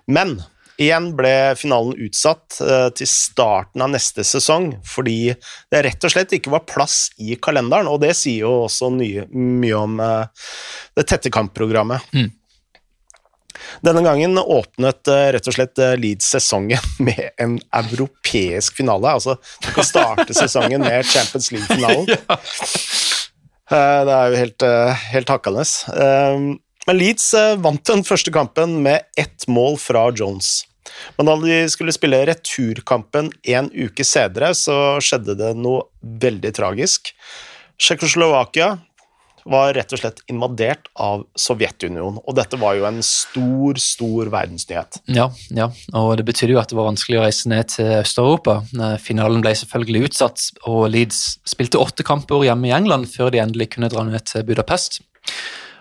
Men 0.09 0.39
Igjen 0.81 1.11
ble 1.17 1.53
finalen 1.59 1.97
utsatt 2.01 2.61
uh, 2.65 2.89
til 2.97 3.09
starten 3.09 3.85
av 3.85 3.91
neste 3.93 4.25
sesong 4.25 4.71
fordi 4.89 5.35
det 5.73 5.83
rett 5.85 6.07
og 6.07 6.15
slett 6.15 6.33
ikke 6.37 6.53
var 6.55 6.65
plass 6.69 7.11
i 7.21 7.37
kalenderen, 7.37 7.91
og 7.91 8.01
det 8.05 8.15
sier 8.17 8.47
jo 8.47 8.55
også 8.67 8.93
nye, 8.95 9.27
mye 9.33 9.77
om 9.77 9.99
uh, 10.01 10.47
det 10.97 11.05
tette 11.11 11.33
kampprogrammet. 11.33 12.09
Mm. 12.17 12.31
Denne 13.85 14.03
gangen 14.05 14.41
åpnet 14.41 15.13
uh, 15.13 15.29
rett 15.37 15.51
og 15.53 15.57
slett 15.59 15.85
Leeds 16.01 16.33
sesongen 16.39 16.91
med 17.07 17.31
en 17.43 17.59
europeisk 17.83 18.81
finale. 18.81 19.13
Altså, 19.21 19.37
du 19.61 19.71
kan 19.77 19.89
starte 19.89 20.37
sesongen 20.37 20.85
med 20.87 21.05
Champions 21.07 21.53
League-finalen. 21.53 22.09
Det 23.73 24.13
er 24.13 24.29
jo 24.29 24.37
helt, 24.37 24.65
helt 25.15 25.31
hakkende. 25.33 25.63
Men 26.89 26.99
Leeds 26.99 27.31
vant 27.63 27.85
den 27.87 28.03
første 28.07 28.33
kampen 28.35 28.81
med 28.83 29.07
ett 29.19 29.47
mål 29.47 29.79
fra 29.79 30.09
Jones. 30.11 30.65
Men 31.17 31.29
da 31.29 31.37
de 31.41 31.59
skulle 31.71 31.95
spille 31.95 32.25
returkampen 32.29 33.31
en 33.55 33.71
uke 33.71 34.05
senere, 34.07 34.53
så 34.59 34.99
skjedde 35.03 35.37
det 35.39 35.53
noe 35.59 35.87
veldig 36.03 36.53
tragisk. 36.57 37.13
Tsjekkoslovakia 37.81 38.75
var 39.49 39.73
rett 39.75 39.91
og 39.95 39.99
slett 39.99 40.21
invadert 40.31 40.87
av 41.03 41.25
Sovjetunionen, 41.39 42.21
og 42.23 42.37
dette 42.39 42.59
var 42.61 42.77
jo 42.79 42.87
en 42.87 43.01
stor, 43.03 43.79
stor 43.83 44.31
verdensnyhet. 44.31 45.01
Ja, 45.11 45.29
ja, 45.51 45.67
og 45.99 46.13
det 46.21 46.27
betydde 46.29 46.55
jo 46.55 46.61
at 46.63 46.71
det 46.71 46.79
var 46.79 46.87
vanskelig 46.91 47.19
å 47.19 47.25
reise 47.25 47.51
ned 47.51 47.73
til 47.73 47.91
Øst-Europa. 47.99 48.61
Eh, 48.77 48.95
finalen 49.03 49.43
ble 49.43 49.55
selvfølgelig 49.59 50.13
utsatt, 50.13 50.47
og 50.71 50.87
Leeds 50.95 51.25
spilte 51.49 51.83
åtte 51.83 52.07
kamper 52.07 52.47
hjemme 52.47 52.71
i 52.71 52.77
England 52.77 53.11
før 53.11 53.35
de 53.35 53.43
endelig 53.43 53.73
kunne 53.75 53.91
dra 53.91 54.07
ned 54.07 54.31
til 54.31 54.47
Budapest. 54.47 55.03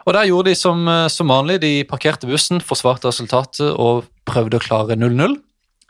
Og 0.08 0.14
Der 0.16 0.30
gjorde 0.30 0.50
de 0.50 0.56
som, 0.58 0.88
eh, 0.88 1.08
som 1.08 1.30
vanlig. 1.30 1.60
De 1.62 1.84
parkerte 1.84 2.28
bussen, 2.30 2.62
forsvarte 2.62 3.10
resultatet 3.10 3.70
og 3.72 4.08
prøvde 4.26 4.58
å 4.58 4.64
klare 4.64 4.98
0-0. 4.98 5.38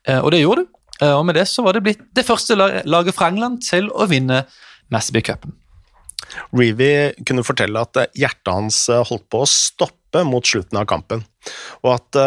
Eh, 0.08 0.20
og 0.20 0.32
det 0.32 0.42
gjorde 0.42 0.66
de. 0.66 0.70
Eh, 1.02 1.14
og 1.14 1.26
med 1.26 1.36
det 1.36 1.48
så 1.48 1.64
var 1.64 1.74
det 1.74 1.84
blitt 1.84 2.04
det 2.14 2.26
første 2.26 2.56
laget 2.56 3.16
fra 3.16 3.30
England 3.32 3.62
til 3.64 3.90
å 3.90 4.08
vinne 4.08 4.46
Massby 4.92 5.22
Cupen. 5.22 5.56
Reevy 6.54 7.14
kunne 7.26 7.44
fortelle 7.44 7.80
at 7.82 7.98
hjertet 8.16 8.52
hans 8.54 8.88
holdt 8.88 9.28
på 9.30 9.42
å 9.42 9.50
stoppe 9.50 10.24
mot 10.24 10.46
slutten 10.46 10.78
av 10.80 10.86
kampen, 10.86 11.26
og 11.84 11.98
at 11.98 12.20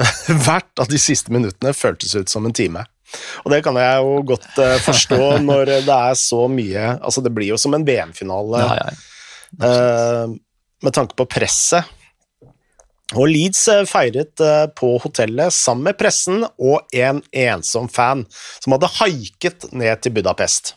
hvert 0.46 0.80
av 0.80 0.88
de 0.88 0.98
siste 0.98 1.30
minuttene 1.30 1.74
føltes 1.76 2.14
ut 2.16 2.32
som 2.32 2.46
en 2.46 2.52
time. 2.56 2.86
Og 3.44 3.52
det 3.52 3.60
kan 3.62 3.76
jeg 3.76 4.00
jo 4.00 4.22
godt 4.32 4.56
forstå 4.86 5.38
når 5.44 5.74
det 5.84 5.92
er 5.94 6.14
så 6.16 6.46
mye 6.48 6.94
Altså, 6.96 7.20
det 7.20 7.34
blir 7.36 7.50
jo 7.52 7.58
som 7.60 7.74
en 7.76 7.84
VM-finale. 7.84 8.62
Ja, 8.64 8.88
ja 8.88 10.32
med 10.82 10.94
tanke 10.96 11.16
på 11.18 11.26
presset. 11.30 11.88
Og 13.18 13.28
Leeds 13.28 13.62
eh, 13.68 13.84
feiret 13.88 14.42
eh, 14.42 14.66
på 14.76 14.94
hotellet 15.02 15.52
sammen 15.54 15.90
med 15.90 15.98
pressen 16.00 16.44
og 16.44 16.94
en 16.96 17.20
ensom 17.44 17.90
fan, 17.92 18.24
som 18.62 18.76
hadde 18.76 18.92
haiket 19.00 19.68
ned 19.72 20.02
til 20.02 20.14
Budapest. 20.16 20.74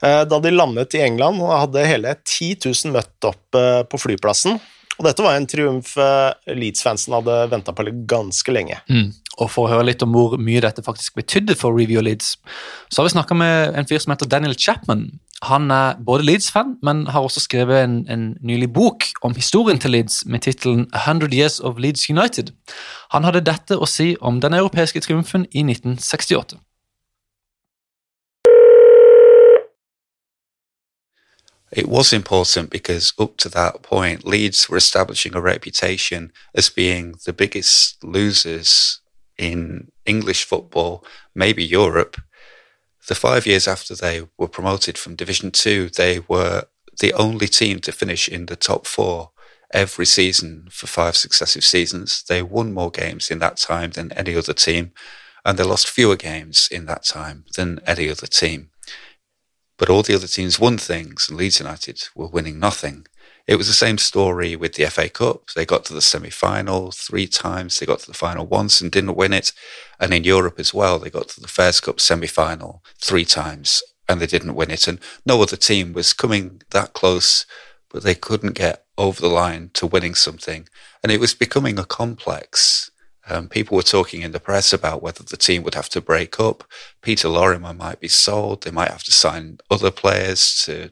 Eh, 0.00 0.22
da 0.30 0.42
de 0.42 0.52
landet 0.54 0.94
i 0.96 1.02
England, 1.04 1.42
hadde 1.42 1.88
hele 1.88 2.14
10 2.22 2.60
000 2.66 2.94
møtt 2.94 3.30
opp 3.30 3.58
på 3.90 4.00
flyplassen. 4.00 4.60
Og 5.00 5.06
dette 5.06 5.24
var 5.24 5.32
en 5.32 5.46
triumf 5.48 5.94
Leeds-fansen 5.96 7.14
hadde 7.16 7.36
venta 7.48 7.72
på 7.72 7.86
ganske 8.08 8.52
lenge. 8.52 8.76
Mm. 8.92 9.14
Og 9.40 9.48
For 9.48 9.64
å 9.64 9.70
høre 9.72 9.86
litt 9.88 10.02
om 10.04 10.12
hvor 10.12 10.36
mye 10.36 10.60
dette 10.60 10.84
faktisk 10.84 11.16
betydde 11.16 11.56
for 11.56 11.72
Review 11.72 12.02
Leeds, 12.04 12.34
så 12.92 13.00
har 13.00 13.08
vi 13.08 13.14
snakka 13.14 13.38
med 13.38 13.78
en 13.80 13.88
fyr 13.88 14.02
som 14.02 14.12
heter 14.12 14.28
Daniel 14.28 14.52
Chapman, 14.60 15.06
han 15.42 15.70
er 15.70 15.94
både 16.06 16.24
Leeds-fan, 16.24 16.76
men 16.82 17.06
har 17.06 17.20
også 17.20 17.40
skrevet 17.40 17.84
en, 17.84 18.10
en, 18.10 18.36
nylig 18.40 18.72
bok 18.72 19.04
om 19.22 19.34
historien 19.34 19.78
til 19.78 19.90
Leeds 19.90 20.26
med 20.26 20.40
tittelen 20.40 20.90
100 20.94 21.36
Years 21.36 21.60
of 21.60 21.78
Leeds 21.78 22.10
United. 22.10 22.52
Han 23.10 23.24
hadde 23.24 23.40
dette 23.40 23.78
å 23.78 23.86
si 23.88 24.16
om 24.20 24.40
den 24.40 24.54
europeiske 24.54 25.00
triumfen 25.00 25.46
i 25.50 25.64
1968. 25.64 26.60
It 31.72 31.86
was 31.86 32.12
important 32.12 32.70
because 32.70 33.14
up 33.18 33.36
to 33.38 33.48
that 33.50 33.82
point, 33.82 34.26
Leeds 34.26 34.68
were 34.68 34.76
establishing 34.76 35.34
a 35.36 35.40
reputation 35.40 36.32
as 36.52 36.68
being 36.68 37.14
the 37.24 37.32
biggest 37.32 38.04
losers 38.04 39.00
in 39.38 39.86
English 40.04 40.44
football, 40.44 41.04
maybe 41.34 41.62
Europe. 41.62 42.20
The 43.08 43.14
five 43.14 43.46
years 43.46 43.66
after 43.66 43.94
they 43.94 44.28
were 44.38 44.48
promoted 44.48 44.98
from 44.98 45.16
Division 45.16 45.50
Two, 45.50 45.88
they 45.88 46.20
were 46.28 46.64
the 47.00 47.12
only 47.14 47.48
team 47.48 47.80
to 47.80 47.92
finish 47.92 48.28
in 48.28 48.46
the 48.46 48.56
top 48.56 48.86
four 48.86 49.30
every 49.72 50.06
season 50.06 50.68
for 50.70 50.86
five 50.86 51.16
successive 51.16 51.64
seasons. 51.64 52.22
They 52.28 52.42
won 52.42 52.72
more 52.72 52.90
games 52.90 53.30
in 53.30 53.38
that 53.38 53.56
time 53.56 53.90
than 53.92 54.12
any 54.12 54.36
other 54.36 54.52
team, 54.52 54.92
and 55.44 55.58
they 55.58 55.64
lost 55.64 55.88
fewer 55.88 56.16
games 56.16 56.68
in 56.70 56.86
that 56.86 57.04
time 57.04 57.44
than 57.56 57.80
any 57.86 58.08
other 58.10 58.26
team. 58.26 58.70
But 59.78 59.88
all 59.88 60.02
the 60.02 60.14
other 60.14 60.26
teams 60.26 60.60
won 60.60 60.76
things, 60.76 61.28
and 61.28 61.38
Leeds 61.38 61.58
United 61.58 62.08
were 62.14 62.28
winning 62.28 62.58
nothing. 62.58 63.06
It 63.46 63.56
was 63.56 63.66
the 63.66 63.72
same 63.72 63.98
story 63.98 64.54
with 64.54 64.74
the 64.74 64.84
FA 64.86 65.08
Cup. 65.08 65.48
They 65.56 65.64
got 65.64 65.84
to 65.86 65.94
the 65.94 66.02
semi 66.02 66.30
final 66.30 66.92
three 66.92 67.26
times, 67.26 67.78
they 67.78 67.86
got 67.86 68.00
to 68.00 68.06
the 68.06 68.14
final 68.14 68.46
once 68.46 68.80
and 68.80 68.92
didn't 68.92 69.16
win 69.16 69.32
it. 69.32 69.52
And 70.00 70.14
in 70.14 70.24
Europe 70.24 70.58
as 70.58 70.72
well, 70.72 70.98
they 70.98 71.10
got 71.10 71.28
to 71.28 71.40
the 71.40 71.46
Fairs 71.46 71.78
Cup 71.78 72.00
semi 72.00 72.26
final 72.26 72.82
three 72.98 73.26
times 73.26 73.82
and 74.08 74.20
they 74.20 74.26
didn't 74.26 74.54
win 74.54 74.70
it. 74.70 74.88
And 74.88 74.98
no 75.26 75.42
other 75.42 75.56
team 75.56 75.92
was 75.92 76.12
coming 76.12 76.62
that 76.70 76.94
close, 76.94 77.44
but 77.90 78.02
they 78.02 78.14
couldn't 78.14 78.54
get 78.54 78.84
over 78.98 79.20
the 79.20 79.28
line 79.28 79.70
to 79.74 79.86
winning 79.86 80.14
something. 80.14 80.68
And 81.02 81.12
it 81.12 81.20
was 81.20 81.34
becoming 81.34 81.78
a 81.78 81.84
complex. 81.84 82.90
Um, 83.28 83.48
people 83.48 83.76
were 83.76 83.82
talking 83.82 84.22
in 84.22 84.32
the 84.32 84.40
press 84.40 84.72
about 84.72 85.02
whether 85.02 85.22
the 85.22 85.36
team 85.36 85.62
would 85.62 85.74
have 85.74 85.88
to 85.90 86.00
break 86.00 86.40
up. 86.40 86.64
Peter 87.02 87.28
Lorimer 87.28 87.74
might 87.74 88.00
be 88.00 88.08
sold. 88.08 88.62
They 88.62 88.72
might 88.72 88.90
have 88.90 89.04
to 89.04 89.12
sign 89.12 89.58
other 89.70 89.90
players 89.90 90.62
to 90.64 90.90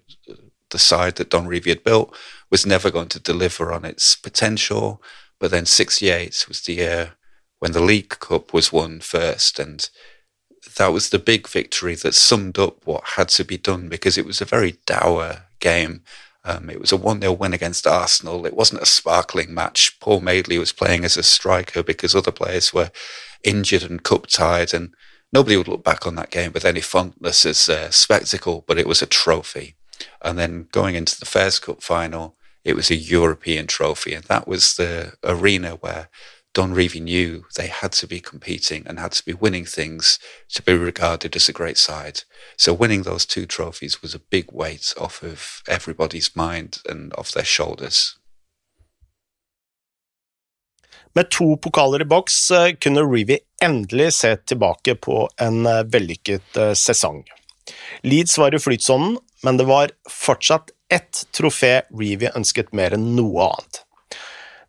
the 0.71 0.79
side 0.79 1.17
that 1.17 1.31
Don 1.31 1.49
Revie 1.49 1.71
had 1.71 1.83
built 1.83 2.15
was 2.51 2.67
never 2.67 2.91
going 2.91 3.09
to 3.09 3.21
deliver 3.21 3.73
on 3.73 3.85
its 3.85 4.15
potential. 4.15 5.03
But 5.41 5.51
then 5.51 5.67
68 5.67 6.45
was 6.47 6.63
the 6.63 6.75
year 6.75 7.13
when 7.59 7.73
the 7.73 7.83
League 7.83 8.19
Cup 8.21 8.53
was 8.53 8.73
won 8.73 9.01
first. 9.01 9.59
And 9.59 9.89
that 10.77 10.93
was 10.93 11.11
the 11.11 11.19
big 11.19 11.49
victory 11.49 11.95
that 11.97 12.15
summed 12.15 12.59
up 12.59 12.87
what 12.87 13.05
had 13.05 13.29
to 13.31 13.45
be 13.45 13.59
done 13.59 13.89
because 13.89 14.17
it 14.17 14.27
was 14.27 14.41
a 14.41 14.47
very 14.47 14.79
dour 14.87 15.45
game. 15.61 16.03
Um, 16.45 16.71
it 16.71 16.81
was 16.81 16.93
a 16.93 16.97
1 16.97 17.21
0 17.21 17.33
win 17.33 17.53
against 17.53 17.87
Arsenal. 17.87 18.47
It 18.47 18.55
wasn't 18.55 18.83
a 18.83 18.87
sparkling 18.87 19.53
match. 19.53 19.99
Paul 20.01 20.21
Madeley 20.21 20.59
was 20.59 20.73
playing 20.73 21.05
as 21.05 21.17
a 21.17 21.23
striker 21.23 21.83
because 21.83 22.15
other 22.15 22.31
players 22.31 22.73
were 22.73 22.91
injured 23.45 23.83
and 23.83 24.03
cup 24.03 24.27
tied. 24.29 24.73
And 24.73 24.95
nobody 25.33 25.57
would 25.57 25.69
look 25.69 25.85
back 25.85 26.07
on 26.07 26.15
that 26.15 26.31
game 26.31 26.53
with 26.53 26.65
any 26.65 26.81
fondness 26.81 27.45
as 27.45 27.69
a 27.69 27.93
spectacle, 27.93 28.65
but 28.67 28.79
it 28.79 28.87
was 28.87 29.03
a 29.03 29.07
trophy. 29.07 29.75
And 30.23 30.39
then 30.39 30.69
going 30.73 30.95
into 30.95 31.19
the 31.19 31.27
Fairs 31.27 31.59
Cup 31.59 31.83
final, 31.83 32.37
it 32.65 32.75
was 32.75 32.91
a 32.91 32.97
European 32.97 33.67
trophy. 33.67 34.15
And 34.15 34.25
that 34.25 34.47
was 34.47 34.77
the 34.77 35.15
arena 35.25 35.73
where 35.77 36.09
Don 36.59 36.75
Revie 36.75 37.01
knew 37.01 37.45
they 37.55 37.69
had 37.69 37.93
to 37.93 38.07
be 38.09 38.19
competing 38.19 38.83
and 38.85 38.99
had 38.99 39.13
to 39.13 39.25
be 39.25 39.33
winning 39.33 39.65
things 39.65 40.19
to 40.55 40.61
be 40.61 40.73
regarded 40.73 41.37
as 41.37 41.49
a 41.49 41.53
great 41.53 41.79
side. 41.79 42.25
So 42.57 42.75
winning 42.75 43.05
those 43.05 43.25
two 43.25 43.47
trophies 43.47 44.03
was 44.03 44.13
a 44.13 44.19
big 44.19 44.51
weight 44.51 44.93
off 45.01 45.23
of 45.23 45.63
everybody's 45.69 46.35
mind 46.35 46.81
and 46.89 47.15
off 47.15 47.31
their 47.31 47.45
shoulders. 47.45 48.19
Med 51.15 51.31
to 51.31 51.57
pokaler 51.63 52.03
i 52.03 52.11
boks 52.11 52.51
eh, 52.51 52.75
kunne 52.75 53.07
Revie 53.07 53.39
endelig 53.63 54.13
se 54.13 54.37
tilbake 54.37 54.99
på 54.99 55.29
en 55.39 55.67
eh, 55.67 55.85
vellykket 55.87 56.57
eh, 56.57 56.75
sesong. 56.75 57.23
Leeds 58.03 58.39
var 58.39 58.55
i 58.55 58.59
flytsonen, 58.59 59.21
men 59.47 59.63
det 59.63 59.71
var 59.71 59.95
fortsatt 60.11 60.75
ett 60.91 61.29
trofé 61.31 61.77
Revie 61.95 62.35
ønsket 62.35 62.75
mer 62.75 62.99
enn 62.99 63.13
noe 63.15 63.47
annet. 63.47 63.85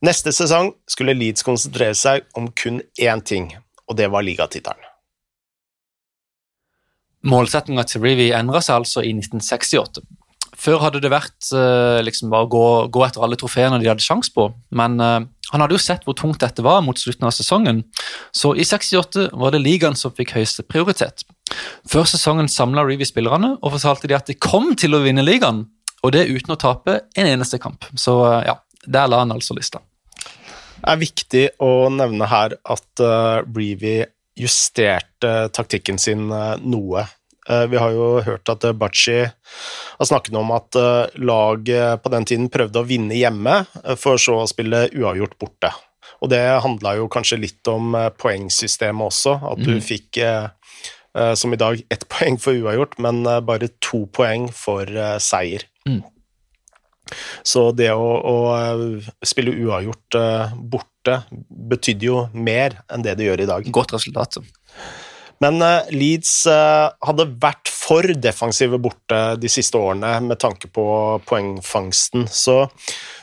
Neste 0.06 0.32
sesong 0.32 0.72
skulle 0.88 1.16
Leeds 1.18 1.44
konsentrere 1.44 1.96
seg 1.98 2.24
om 2.40 2.48
kun 2.56 2.80
én 2.96 3.20
ting, 3.20 3.50
og 3.90 3.98
det 4.00 4.08
var 4.12 4.24
ligatittelen. 4.24 4.86
Målsettinga 7.28 7.84
til 7.84 8.06
Rivi 8.06 8.30
endra 8.32 8.62
seg 8.64 8.78
altså 8.80 9.04
i 9.04 9.12
1968. 9.12 10.00
Før 10.60 10.80
hadde 10.86 11.02
det 11.04 11.12
vært 11.12 11.50
uh, 11.52 12.00
liksom 12.04 12.32
bare 12.32 12.48
å 12.48 12.52
gå, 12.52 12.64
gå, 12.96 13.04
etter 13.06 13.24
alle 13.24 13.38
trofeene 13.40 13.80
de 13.80 13.90
hadde 13.92 14.04
sjanse 14.04 14.32
på, 14.36 14.48
men 14.76 14.96
uh, 15.04 15.20
han 15.52 15.64
hadde 15.64 15.76
jo 15.76 15.82
sett 15.84 16.08
hvor 16.08 16.16
tungt 16.20 16.40
dette 16.44 16.64
var 16.64 16.80
mot 16.84 17.00
slutten 17.00 17.28
av 17.28 17.36
sesongen, 17.36 17.84
så 18.36 18.54
i 18.56 18.64
68 18.68 19.30
var 19.40 19.52
det 19.56 19.62
ligaen 19.66 20.00
som 20.00 20.16
fikk 20.16 20.32
høyeste 20.38 20.64
prioritet. 20.68 21.26
Før 21.92 22.08
sesongen 22.08 22.52
samla 22.52 22.88
Reevy 22.88 23.08
spillerne 23.08 23.58
og 23.58 23.76
fortalte 23.76 24.08
de 24.08 24.16
at 24.16 24.32
de 24.32 24.40
kom 24.40 24.72
til 24.80 24.96
å 24.96 25.04
vinne 25.04 25.28
ligaen, 25.28 25.66
og 26.04 26.16
det 26.16 26.30
uten 26.32 26.56
å 26.56 26.60
tape 26.60 27.02
en 27.20 27.28
eneste 27.28 27.60
kamp. 27.60 27.88
Så 28.00 28.16
uh, 28.24 28.40
ja, 28.48 28.60
der 28.88 29.12
la 29.12 29.26
han 29.26 29.36
altså 29.36 29.60
lista. 29.60 29.84
Det 30.80 30.94
er 30.94 31.02
viktig 31.02 31.44
å 31.64 31.90
nevne 31.94 32.28
her 32.32 32.56
at 32.64 33.04
uh, 33.04 33.42
Reevy 33.46 34.02
justerte 34.40 35.50
taktikken 35.54 36.00
sin 36.02 36.30
uh, 36.32 36.56
noe. 36.62 37.04
Uh, 37.50 37.66
vi 37.70 37.78
har 37.82 37.92
jo 37.96 38.08
hørt 38.26 38.50
at 38.54 38.66
Bachi 38.80 39.20
har 39.26 40.08
snakket 40.08 40.38
om 40.40 40.54
at 40.56 40.80
laget 41.20 42.02
på 42.04 42.14
den 42.14 42.26
tiden 42.30 42.50
prøvde 42.54 42.80
å 42.80 42.88
vinne 42.88 43.18
hjemme, 43.18 43.62
for 44.00 44.22
så 44.22 44.40
å 44.44 44.50
spille 44.50 44.88
uavgjort 44.96 45.36
borte. 45.42 45.74
Og 46.24 46.32
det 46.32 46.42
handla 46.64 46.96
jo 47.00 47.10
kanskje 47.12 47.40
litt 47.40 47.68
om 47.72 47.94
eh, 47.96 48.10
poengsystemet 48.20 49.06
også, 49.12 49.38
at 49.54 49.62
du 49.64 49.76
Mm. 49.78 49.82
fikk 49.84 50.18
eh, 50.18 50.50
eh, 51.16 51.34
som 51.36 51.54
i 51.54 51.60
dag 51.60 51.82
ett 51.90 52.08
poeng 52.14 52.40
for 52.40 52.54
uavgjort, 52.54 52.98
men 53.00 53.26
eh, 53.26 53.40
bare 53.40 53.70
to 53.80 54.06
poeng 54.16 54.50
for 54.52 54.84
eh, 54.84 55.18
seier. 55.24 55.64
Mm. 55.88 56.02
Så 57.44 57.70
det 57.76 57.92
å, 57.96 58.08
å 58.18 58.38
eh, 58.56 59.12
spille 59.26 59.56
uavgjort 59.56 60.18
eh, 60.20 60.56
borte 60.72 61.22
betydde 61.72 62.10
jo 62.10 62.24
mer 62.34 62.80
enn 62.92 63.06
det 63.06 63.18
det 63.20 63.30
gjør 63.30 63.46
i 63.46 63.50
dag. 63.50 63.70
Godt 63.74 63.96
resultat. 63.98 64.40
Men 65.44 65.62
eh, 65.64 65.92
Leeds 65.96 66.34
hadde 66.50 67.30
vært 67.42 67.72
for 67.72 68.06
defensive 68.22 68.80
borte 68.82 69.20
de 69.40 69.52
siste 69.52 69.80
årene 69.80 70.18
med 70.28 70.42
tanke 70.42 70.70
på 70.72 70.86
poengfangsten, 71.30 72.28
så 72.30 72.66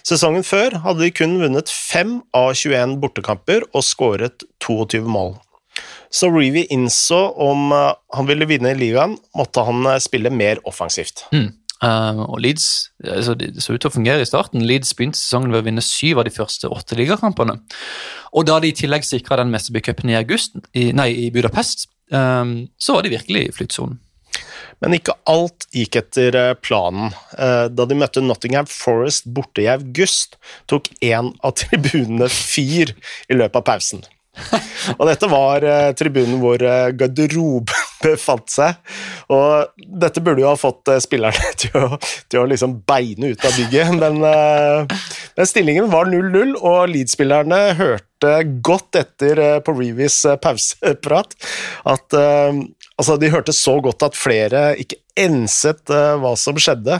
sesongen 0.07 0.47
før 0.47 0.81
hadde 0.87 1.05
de 1.05 1.13
kun 1.15 1.37
vunnet 1.43 1.71
5 1.71 2.19
av 2.37 2.55
21 2.57 2.97
bortekamper 3.03 3.69
og 3.73 3.85
skåret 3.87 4.47
22 4.65 5.05
mål. 5.07 5.37
Så 6.11 6.31
Reevy 6.33 6.63
innså 6.73 7.19
om 7.43 7.69
han 7.75 8.29
ville 8.31 8.47
vinne 8.49 8.73
ligaen, 8.79 9.19
måtte 9.37 9.67
han 9.67 9.85
spille 10.01 10.33
mer 10.33 10.63
offensivt. 10.65 11.27
Mm. 11.35 11.51
Eh, 11.85 12.21
og 12.25 12.39
Leeds 12.41 12.89
altså 13.05 13.35
Det 13.37 13.51
så 13.61 13.75
ut 13.75 13.83
til 13.85 13.91
å 13.91 13.97
fungere 13.97 14.25
i 14.25 14.29
starten. 14.29 14.65
Leeds 14.65 14.95
begynte 14.97 15.21
sesongen 15.21 15.53
ved 15.53 15.63
å 15.63 15.67
vinne 15.69 15.85
syv 15.85 16.23
av 16.23 16.29
de 16.29 16.35
første 16.35 16.71
åtte 16.73 16.97
ligakampene. 16.99 17.59
Og 18.37 18.49
da 18.49 18.59
de 18.61 18.73
i 18.73 18.77
tillegg 18.77 19.05
sikra 19.07 19.41
den 19.41 19.53
Mesterbycupen 19.53 20.13
i, 20.13 20.17
i, 20.17 20.89
i 21.27 21.31
Budapest, 21.35 21.89
um, 22.11 22.67
så 22.79 22.97
var 22.97 23.07
de 23.07 23.15
virkelig 23.17 23.47
i 23.47 23.55
flytsonen. 23.55 24.01
Men 24.85 24.97
ikke 24.99 25.15
alt 25.31 25.65
gikk 25.73 25.97
etter 26.03 26.37
eh, 26.37 26.55
planen. 26.61 27.15
Eh, 27.39 27.67
Da 27.73 27.87
de 27.89 27.97
møtte 27.97 28.21
Nottingham 28.21 28.69
Forest 28.69 29.29
borte 29.33 29.65
i 29.65 29.71
august, 29.73 30.37
tok 30.69 30.91
én 31.01 31.33
av 31.41 31.57
tribunene 31.57 32.29
fyr 32.33 32.93
i 32.93 33.39
løpet 33.39 33.63
av 33.63 33.65
pausen. 33.71 34.05
Og 34.99 35.05
dette 35.09 35.29
var 35.31 35.65
eh, 35.67 35.91
tribunen 35.99 36.39
hvor 36.43 36.63
eh, 36.63 36.93
garderoben 36.97 37.85
befant 38.05 38.51
seg. 38.53 38.77
Og 39.33 39.87
dette 40.03 40.23
burde 40.25 40.45
jo 40.45 40.51
ha 40.51 40.59
fått 40.59 40.93
eh, 40.93 41.01
spillerne 41.03 41.53
til 41.63 41.79
å, 41.81 42.01
til 42.31 42.43
å 42.43 42.51
liksom 42.51 42.81
beine 42.89 43.33
ut 43.33 43.47
av 43.47 43.57
bygget, 43.57 43.95
men, 44.01 44.21
eh, 44.29 45.01
men 45.39 45.51
stillingen 45.51 45.91
var 45.93 46.11
0-0, 46.13 46.57
og 46.61 46.93
Leeds-spillerne 46.93 47.63
hørte 47.81 48.37
godt 48.65 49.01
etter 49.03 49.43
eh, 49.43 49.59
på 49.65 49.75
Reeves 49.77 50.23
eh, 50.29 50.39
pauseprat 50.41 51.37
at 51.87 52.17
altså, 52.17 53.19
de 53.21 53.31
hørte 53.33 53.55
så 53.55 53.77
godt 53.85 54.09
at 54.09 54.17
flere 54.19 54.73
ikke 54.81 54.99
enset 55.21 55.93
hva 56.21 56.33
som 56.39 56.59
skjedde. 56.61 56.99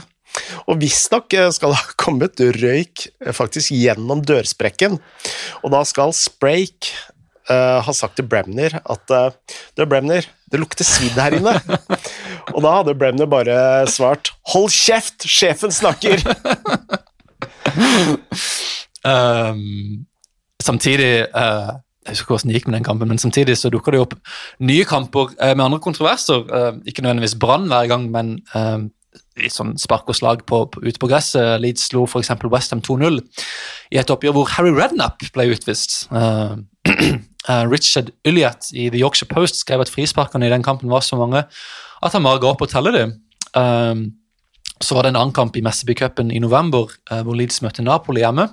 Og 0.69 0.77
visstnok 0.79 1.33
skal 1.55 1.73
det 1.73 1.79
ha 1.79 1.95
kommet 1.99 2.39
røyk 2.59 3.07
faktisk 3.35 3.73
gjennom 3.73 4.21
dørsprekken, 4.25 4.99
og 5.63 5.73
da 5.73 5.81
skal 5.87 6.13
Sprake 6.15 6.93
eh, 7.51 7.77
ha 7.83 7.93
sagt 7.95 8.17
til 8.19 8.27
Bremner 8.29 8.79
at 8.83 9.03
«Det 9.07 9.21
Du, 9.77 9.85
Bremner, 9.85 10.25
det 10.51 10.59
lukter 10.61 10.87
svidd 10.87 11.17
her 11.19 11.37
inne. 11.37 11.53
og 12.55 12.61
da 12.63 12.75
hadde 12.79 12.95
Bremner 12.97 13.29
bare 13.29 13.57
svart 13.91 14.31
Hold 14.53 14.71
kjeft, 14.73 15.27
sjefen 15.29 15.73
snakker! 15.73 16.23
um, 19.05 20.05
samtidig 20.63 21.27
uh, 21.35 21.77
Jeg 22.07 22.15
husker 22.15 22.23
ikke 22.23 22.33
hvordan 22.33 22.51
det 22.51 22.57
gikk 22.57 22.69
med 22.69 22.77
den 22.77 22.87
kampen, 22.87 23.11
men 23.11 23.21
samtidig 23.21 23.57
så 23.59 23.71
dukker 23.73 23.93
det 23.93 24.03
opp 24.05 24.13
nye 24.63 24.85
kamper 24.87 25.33
eh, 25.35 25.51
med 25.51 25.65
andre 25.65 25.81
kontroverser. 25.83 26.45
Eh, 26.47 26.77
ikke 26.87 27.03
nødvendigvis 27.03 27.35
Brann 27.35 27.67
hver 27.67 27.89
gang, 27.91 28.05
men 28.13 28.37
litt 29.39 29.55
sånn 29.55 29.75
spark 29.81 30.09
og 30.09 30.17
slag 30.17 30.43
på, 30.49 30.63
på, 30.73 30.83
ute 30.85 31.01
på 31.01 31.09
gresset. 31.11 31.57
Leeds 31.63 31.89
slo 31.89 32.05
f.eks. 32.07 32.33
Westham 32.51 32.83
2-0 32.85 33.21
i 33.93 34.01
et 34.01 34.13
oppgjør 34.13 34.37
hvor 34.37 34.53
Harry 34.55 34.73
Redknapp 34.75 35.25
ble 35.35 35.49
utvist. 35.53 36.05
Uh, 36.11 36.57
Richard 37.71 38.11
Ulliat 38.27 38.71
i 38.73 38.89
The 38.91 38.99
Yorkshire 38.99 39.31
Post 39.31 39.61
skrev 39.61 39.85
at 39.85 39.91
frisparkene 39.91 40.49
i 40.49 40.51
den 40.51 40.65
kampen 40.65 40.91
var 40.91 41.05
så 41.05 41.19
mange 41.19 41.45
at 42.03 42.13
han 42.13 42.25
bare 42.25 42.41
ga 42.41 42.53
opp 42.53 42.63
og 42.65 42.71
telle 42.71 42.93
dem. 42.93 43.13
Um, 43.57 44.07
så 44.83 44.93
var 44.93 45.05
det 45.05 45.13
en 45.13 45.17
annen 45.17 45.33
kamp 45.33 45.55
i 45.57 45.63
Mesterbycupen 45.65 46.29
i 46.29 46.41
november, 46.41 46.91
uh, 47.09 47.23
hvor 47.25 47.37
Leeds 47.37 47.63
møtte 47.65 47.85
Napoli 47.85 48.21
hjemme. 48.21 48.45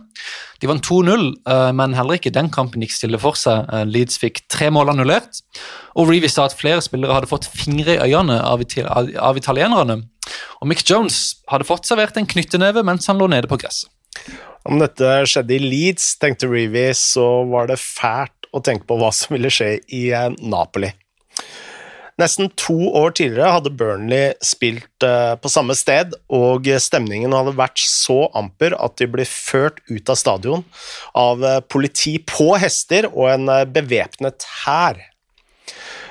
De 0.63 0.71
vant 0.71 0.85
2-0, 0.87 1.27
uh, 1.51 1.71
men 1.77 1.97
heller 1.97 2.17
ikke 2.17 2.33
den 2.33 2.49
kampen 2.55 2.85
gikk 2.85 2.95
stille 2.97 3.21
for 3.21 3.37
seg. 3.37 3.69
Uh, 3.69 3.83
Leeds 3.89 4.17
fikk 4.23 4.45
tre 4.53 4.71
mål 4.73 4.95
annullert, 4.95 5.43
og 5.99 6.09
Reevy 6.09 6.31
sa 6.33 6.49
at 6.49 6.57
flere 6.57 6.81
spillere 6.85 7.19
hadde 7.19 7.29
fått 7.31 7.51
fingre 7.51 7.99
i 7.99 8.15
øynene 8.15 8.41
av, 8.41 8.65
av 9.21 9.41
italienerne. 9.41 10.01
Og 10.61 10.71
Mick 10.71 10.85
Jones 10.89 11.41
hadde 11.51 11.67
fått 11.69 11.89
servert 11.89 12.17
en 12.21 12.29
knytteneve 12.29 12.85
mens 12.87 13.09
han 13.11 13.21
lå 13.21 13.29
nede 13.31 13.51
på 13.51 13.59
gresset. 13.61 13.91
Om 14.65 14.81
dette 14.81 15.11
skjedde 15.29 15.57
i 15.59 15.61
Leeds, 15.61 16.15
tenkte 16.23 16.49
Reevy, 16.49 16.89
så 16.97 17.45
var 17.51 17.69
det 17.69 17.81
fælt 17.83 18.49
å 18.55 18.63
tenke 18.65 18.87
på 18.89 18.97
hva 19.01 19.11
som 19.13 19.35
ville 19.37 19.51
skje 19.53 19.77
i 19.93 20.07
eh, 20.15 20.31
Napoli. 20.41 20.89
Nesten 22.23 22.47
to 22.55 22.77
år 22.95 23.11
tidligere 23.19 23.57
hadde 23.57 23.73
Burnley 23.75 24.37
spilt 24.45 25.05
eh, 25.05 25.35
på 25.37 25.51
samme 25.51 25.75
sted, 25.77 26.15
og 26.33 26.71
stemningen 26.81 27.35
hadde 27.35 27.57
vært 27.59 27.83
så 27.83 28.29
amper 28.39 28.77
at 28.79 28.95
de 29.03 29.11
ble 29.11 29.27
ført 29.29 29.83
ut 29.91 30.13
av 30.15 30.21
stadion 30.21 30.63
av 31.19 31.45
eh, 31.45 31.59
politi 31.67 32.17
på 32.23 32.55
hester 32.63 33.11
og 33.11 33.35
en 33.35 33.51
bevæpnet 33.75 34.47
hær. 34.63 35.03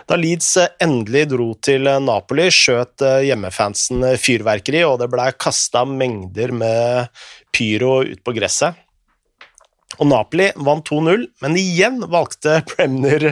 Da 0.09 0.17
Leeds 0.19 0.55
eh, 0.59 0.71
endelig 0.83 1.27
dro 1.33 1.51
til 1.63 1.87
eh, 1.89 2.01
Napoli, 2.03 2.49
skjøt 2.53 3.03
eh, 3.05 3.19
hjemmefansen 3.29 4.05
fyrverkeri, 4.19 4.83
og 4.87 4.99
det 5.01 5.11
blei 5.13 5.29
kasta 5.39 5.85
mengder 5.87 6.55
med 6.55 7.13
pyro 7.55 8.01
ut 8.07 8.23
på 8.23 8.35
gresset. 8.35 8.79
Og 10.01 10.07
Napoli 10.09 10.47
vant 10.65 10.87
2-0, 10.89 11.27
men 11.43 11.57
igjen 11.59 11.99
valgte 12.09 12.57
Premner 12.71 13.27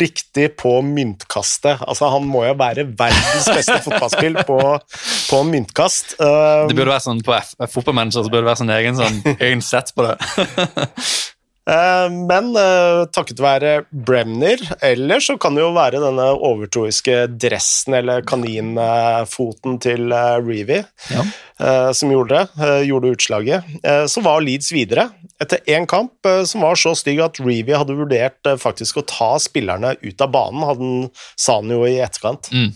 riktig 0.00 0.48
på 0.56 0.78
myntkastet. 0.86 1.84
Altså, 1.84 2.08
han 2.14 2.24
må 2.30 2.46
jo 2.46 2.56
være 2.56 2.86
verdens 2.88 3.50
beste 3.52 3.78
fotballspill 3.84 4.40
på, 4.48 4.58
på 4.80 5.42
myntkast. 5.52 6.16
Um, 6.16 6.72
Det 6.72 6.78
burde 6.78 6.94
være 6.94 7.04
sånn 7.04 7.22
På 7.26 7.36
fotballmanager 7.68 8.24
så 8.24 8.32
burde 8.32 8.46
det 8.46 8.50
være 8.50 8.62
sånn 8.64 8.76
egen, 8.78 9.00
sånn, 9.00 9.22
egen 9.36 9.64
sett 9.64 9.92
på 9.96 10.08
det. 10.08 10.16
Eh, 11.66 12.08
Men 12.30 12.52
eh, 12.56 13.04
takket 13.10 13.40
være 13.42 13.72
Bremner, 13.90 14.60
eller 14.86 15.22
så 15.24 15.34
kan 15.40 15.56
det 15.56 15.64
jo 15.64 15.72
være 15.74 15.98
denne 16.02 16.28
overtroiske 16.46 17.16
dressen 17.42 17.96
eller 17.98 18.22
kaninfoten 18.26 19.80
til 19.82 20.12
uh, 20.14 20.38
Reevy 20.42 20.82
Ja. 21.10 21.24
eh, 21.58 21.90
som 21.96 22.12
gjorde 22.12 22.38
det, 22.38 22.62
eh, 22.62 22.82
gjorde 22.88 23.14
utslaget. 23.16 23.64
Eh, 23.82 24.04
så 24.06 24.22
var 24.22 24.44
Leeds 24.46 24.70
videre 24.74 25.08
etter 25.42 25.58
én 25.66 25.86
kamp 25.90 26.12
eh, 26.26 26.44
som 26.48 26.62
var 26.62 26.78
så 26.78 26.94
stygg 26.96 27.20
at 27.24 27.40
Reevy 27.42 27.74
hadde 27.74 27.96
vurdert 27.98 28.46
eh, 28.46 28.56
faktisk 28.60 29.00
å 29.02 29.06
ta 29.06 29.32
spillerne 29.42 29.96
ut 30.02 30.22
av 30.22 30.30
banen, 30.30 30.62
hadde 30.66 30.86
han, 30.86 31.10
sa 31.36 31.58
han 31.60 31.72
jo 31.74 31.82
i 31.88 31.98
etterkant. 31.98 32.50
Mm. 32.54 32.70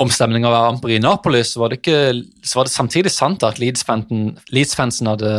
Om 0.00 0.08
stemninga 0.14 0.48
var 0.48 0.70
amper 0.70 0.94
i 0.94 1.00
så 1.44 1.60
var 1.60 1.68
det, 1.74 1.82
ikke, 1.82 2.22
så 2.46 2.60
var 2.60 2.64
det 2.64 2.72
samtidig 2.72 3.10
sant 3.12 3.42
at 3.44 3.58
Leeds-fansen 3.60 4.38
Leeds 4.54 4.78
hadde 4.78 5.32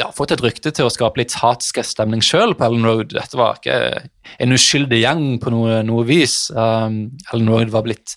ja, 0.00 0.08
fått 0.16 0.34
et 0.34 0.44
rykte 0.44 0.72
til 0.74 0.88
å 0.88 0.92
skape 0.92 1.20
litt 1.20 1.36
hatsk 1.40 1.82
stemning 1.86 2.22
sjøl 2.24 2.56
på 2.56 2.66
Ellen 2.66 2.86
Road. 2.86 3.12
Dette 3.14 3.38
var 3.38 3.60
ikke 3.60 3.76
en 4.40 4.56
uskyldig 4.56 5.02
gjeng 5.02 5.26
på 5.42 5.52
noe, 5.52 5.80
noe 5.86 6.06
vis. 6.08 6.46
Um, 6.54 7.10
Ellen 7.32 7.52
Road 7.52 7.74
var 7.74 7.86
blitt 7.86 8.16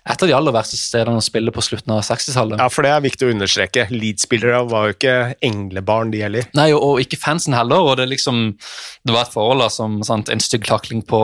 et 0.00 0.22
av 0.24 0.30
de 0.30 0.34
aller 0.34 0.54
verste 0.54 0.78
stedene 0.80 1.20
å 1.20 1.24
spille 1.24 1.52
på 1.52 1.62
slutten 1.62 1.92
av 1.92 2.00
60-tallet. 2.06 2.60
Ja, 2.62 2.70
for 2.72 2.86
det 2.86 2.94
er 2.94 3.04
viktig 3.04 3.28
å 3.28 3.34
understreke. 3.34 3.84
Leeds-spillere 3.92 4.62
var 4.70 4.88
jo 4.88 4.96
ikke 4.96 5.16
englebarn, 5.46 6.12
de 6.14 6.22
heller. 6.24 6.48
Nei, 6.56 6.70
og, 6.72 6.80
og 6.86 7.04
ikke 7.04 7.20
fansen 7.20 7.54
heller. 7.56 7.84
og 7.84 8.00
Det 8.00 8.08
liksom, 8.08 8.40
det 9.04 9.14
var 9.14 9.28
et 9.28 9.36
forhold 9.36 9.66
som 9.74 10.00
sant, 10.06 10.32
en 10.32 10.42
stygg 10.42 10.64
takling 10.68 11.04
på, 11.06 11.22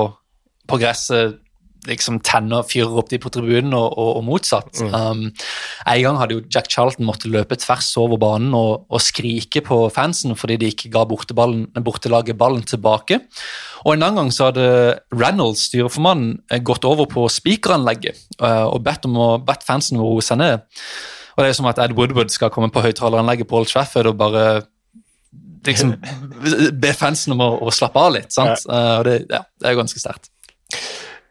på 0.69 0.81
gresset 0.83 1.41
liksom 1.87 2.19
tenner 2.27 2.67
fyrer 2.67 2.99
opp 3.01 3.11
de 3.11 3.19
på 3.23 3.31
tribunen, 3.33 3.75
og, 3.77 3.95
og, 3.97 4.11
og 4.19 4.25
motsatt. 4.27 4.83
Um, 4.83 5.29
en 5.87 6.03
gang 6.05 6.21
hadde 6.21 6.37
jo 6.37 6.45
Jack 6.53 6.71
Charlton 6.73 7.07
måttet 7.09 7.33
løpe 7.33 7.59
tvers 7.61 7.89
over 8.01 8.21
banen 8.21 8.55
og, 8.57 8.87
og 8.91 9.03
skrike 9.03 9.63
på 9.67 9.81
fansen 9.95 10.37
fordi 10.39 10.59
de 10.61 10.71
ikke 10.73 10.93
ga 10.95 11.05
bortelaget 11.09 12.39
ballen 12.39 12.67
tilbake. 12.67 13.21
Og 13.87 13.95
En 13.95 14.03
annen 14.03 14.25
gang 14.25 14.33
så 14.35 14.51
hadde 14.51 14.69
Reynolds, 15.15 15.69
styreformannen, 15.71 16.41
eh, 16.51 16.63
gått 16.63 16.85
over 16.89 17.07
på 17.11 17.29
speakeranlegget 17.31 18.19
uh, 18.43 18.67
og 18.67 18.81
bedt, 18.87 19.07
om 19.07 19.19
å, 19.21 19.29
bedt 19.43 19.67
fansen 19.67 20.01
om 20.01 20.07
å 20.07 20.15
roe 20.17 20.25
seg 20.25 20.41
ned. 20.43 20.65
Og 21.37 21.45
Det 21.45 21.51
er 21.51 21.59
som 21.59 21.69
at 21.71 21.79
Ed 21.85 21.95
Woodward 21.97 22.33
skal 22.33 22.51
komme 22.51 22.73
på 22.73 22.83
høyttaleranlegget 22.83 23.49
på 23.49 23.61
Old 23.61 23.71
Trafford 23.71 24.09
og 24.11 24.19
bare 24.19 24.47
liksom 25.67 25.97
be 26.83 26.95
fansen 26.97 27.35
om 27.37 27.43
å, 27.45 27.51
å 27.67 27.75
slappe 27.75 28.01
av 28.01 28.15
litt. 28.17 28.33
sant? 28.35 28.65
Uh, 28.71 28.97
og 29.01 29.05
det, 29.09 29.19
ja, 29.31 29.45
det 29.61 29.71
er 29.71 29.79
ganske 29.79 30.03
sterkt. 30.03 30.31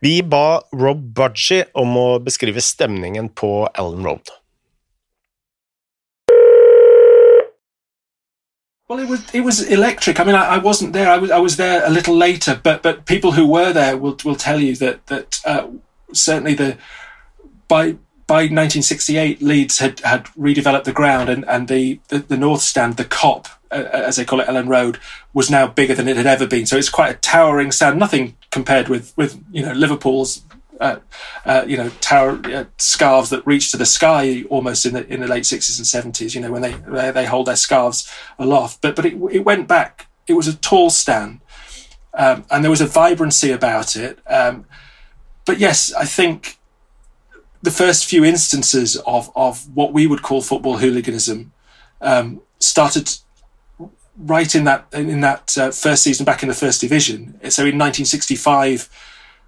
Vi 0.06 0.22
ba 0.22 0.62
Rob 0.72 1.00
Budgie 1.18 1.64
om 1.74 1.96
å 1.98 2.20
beskrive 2.22 2.62
stemningen 2.62 3.30
på 3.30 3.66
Road. 3.76 4.30
Well, 8.88 9.00
it 9.00 9.10
was 9.10 9.34
it 9.34 9.42
was 9.42 9.62
electric. 9.64 10.20
I 10.20 10.24
mean, 10.24 10.36
I, 10.36 10.58
I 10.58 10.58
wasn't 10.60 10.94
there. 10.94 11.10
I 11.10 11.18
was 11.18 11.32
I 11.32 11.40
was 11.40 11.58
there 11.58 11.82
a 11.84 11.90
little 11.90 12.16
later, 12.16 12.60
but 12.64 12.84
but 12.84 13.08
people 13.08 13.32
who 13.32 13.48
were 13.48 13.74
there 13.74 13.98
will 13.98 14.16
will 14.24 14.36
tell 14.36 14.60
you 14.60 14.76
that 14.76 15.08
that 15.08 15.42
uh, 15.44 15.66
certainly 16.14 16.54
the 16.54 16.78
by 17.68 17.98
by 18.28 18.46
1968 18.46 19.42
Leeds 19.42 19.80
had 19.80 20.02
had 20.02 20.26
redeveloped 20.38 20.84
the 20.84 20.94
ground 20.94 21.30
and 21.30 21.46
and 21.50 21.68
the 21.68 22.00
the, 22.10 22.20
the 22.20 22.38
north 22.38 22.62
stand, 22.62 22.98
the 22.98 23.06
cop, 23.06 23.48
as 23.76 24.16
they 24.16 24.26
call 24.26 24.40
it, 24.40 24.48
Ellen 24.48 24.68
Road, 24.68 25.00
was 25.34 25.50
now 25.50 25.68
bigger 25.68 25.94
than 25.94 26.08
it 26.08 26.18
had 26.18 26.26
ever 26.26 26.48
been. 26.48 26.66
So 26.66 26.78
it's 26.78 26.90
quite 26.90 27.16
a 27.16 27.18
towering 27.20 27.72
stand. 27.72 28.00
Nothing 28.00 28.38
compared 28.52 28.88
with 28.88 29.16
with 29.18 29.44
you 29.52 29.66
know 29.66 29.74
Liverpool's 29.74 30.44
uh, 30.80 30.98
uh, 31.46 31.66
you 31.68 31.78
know 31.78 31.90
tower 32.02 32.40
uh, 32.46 32.66
scarves 32.78 33.30
that 33.30 33.46
reach 33.46 33.72
to 33.72 33.78
the 33.78 33.86
sky 33.86 34.44
almost 34.50 34.86
in 34.86 34.94
the 34.94 35.08
in 35.12 35.22
the 35.22 35.28
late 35.28 35.46
sixties 35.46 35.78
and 35.78 35.88
seventies. 35.88 36.36
You 36.36 36.42
know 36.42 36.52
when 36.52 36.62
they, 36.62 36.74
they, 36.74 37.12
they 37.12 37.26
hold 37.26 37.48
their 37.48 37.56
scarves 37.56 38.12
aloft, 38.40 38.82
but 38.82 38.96
but 38.96 39.06
it 39.06 39.14
it 39.32 39.46
went 39.46 39.68
back. 39.68 40.08
It 40.28 40.34
was 40.34 40.48
a 40.48 40.56
tall 40.56 40.90
stand, 40.90 41.42
um, 42.14 42.46
and 42.50 42.64
there 42.64 42.72
was 42.72 42.82
a 42.82 42.88
vibrancy 42.88 43.52
about 43.52 43.96
it. 43.96 44.20
Um, 44.28 44.66
but 45.46 45.60
yes, 45.60 45.94
I 45.94 46.06
think 46.06 46.58
the 47.62 47.72
first 47.72 48.06
few 48.06 48.24
instances 48.24 48.98
of 49.06 49.32
of 49.36 49.74
what 49.76 49.94
we 49.94 50.08
would 50.08 50.22
call 50.22 50.42
football 50.42 50.78
hooliganism 50.78 51.52
um, 52.02 52.42
started 52.60 53.12
right 54.18 54.54
in 54.56 54.64
that 54.64 54.88
in 54.94 55.22
that 55.22 55.58
uh, 55.58 55.72
first 55.72 56.04
season 56.04 56.26
back 56.26 56.42
in 56.44 56.50
the 56.50 56.56
first 56.56 56.82
division. 56.82 57.40
So 57.50 57.64
in 57.64 57.78
1965 57.78 58.90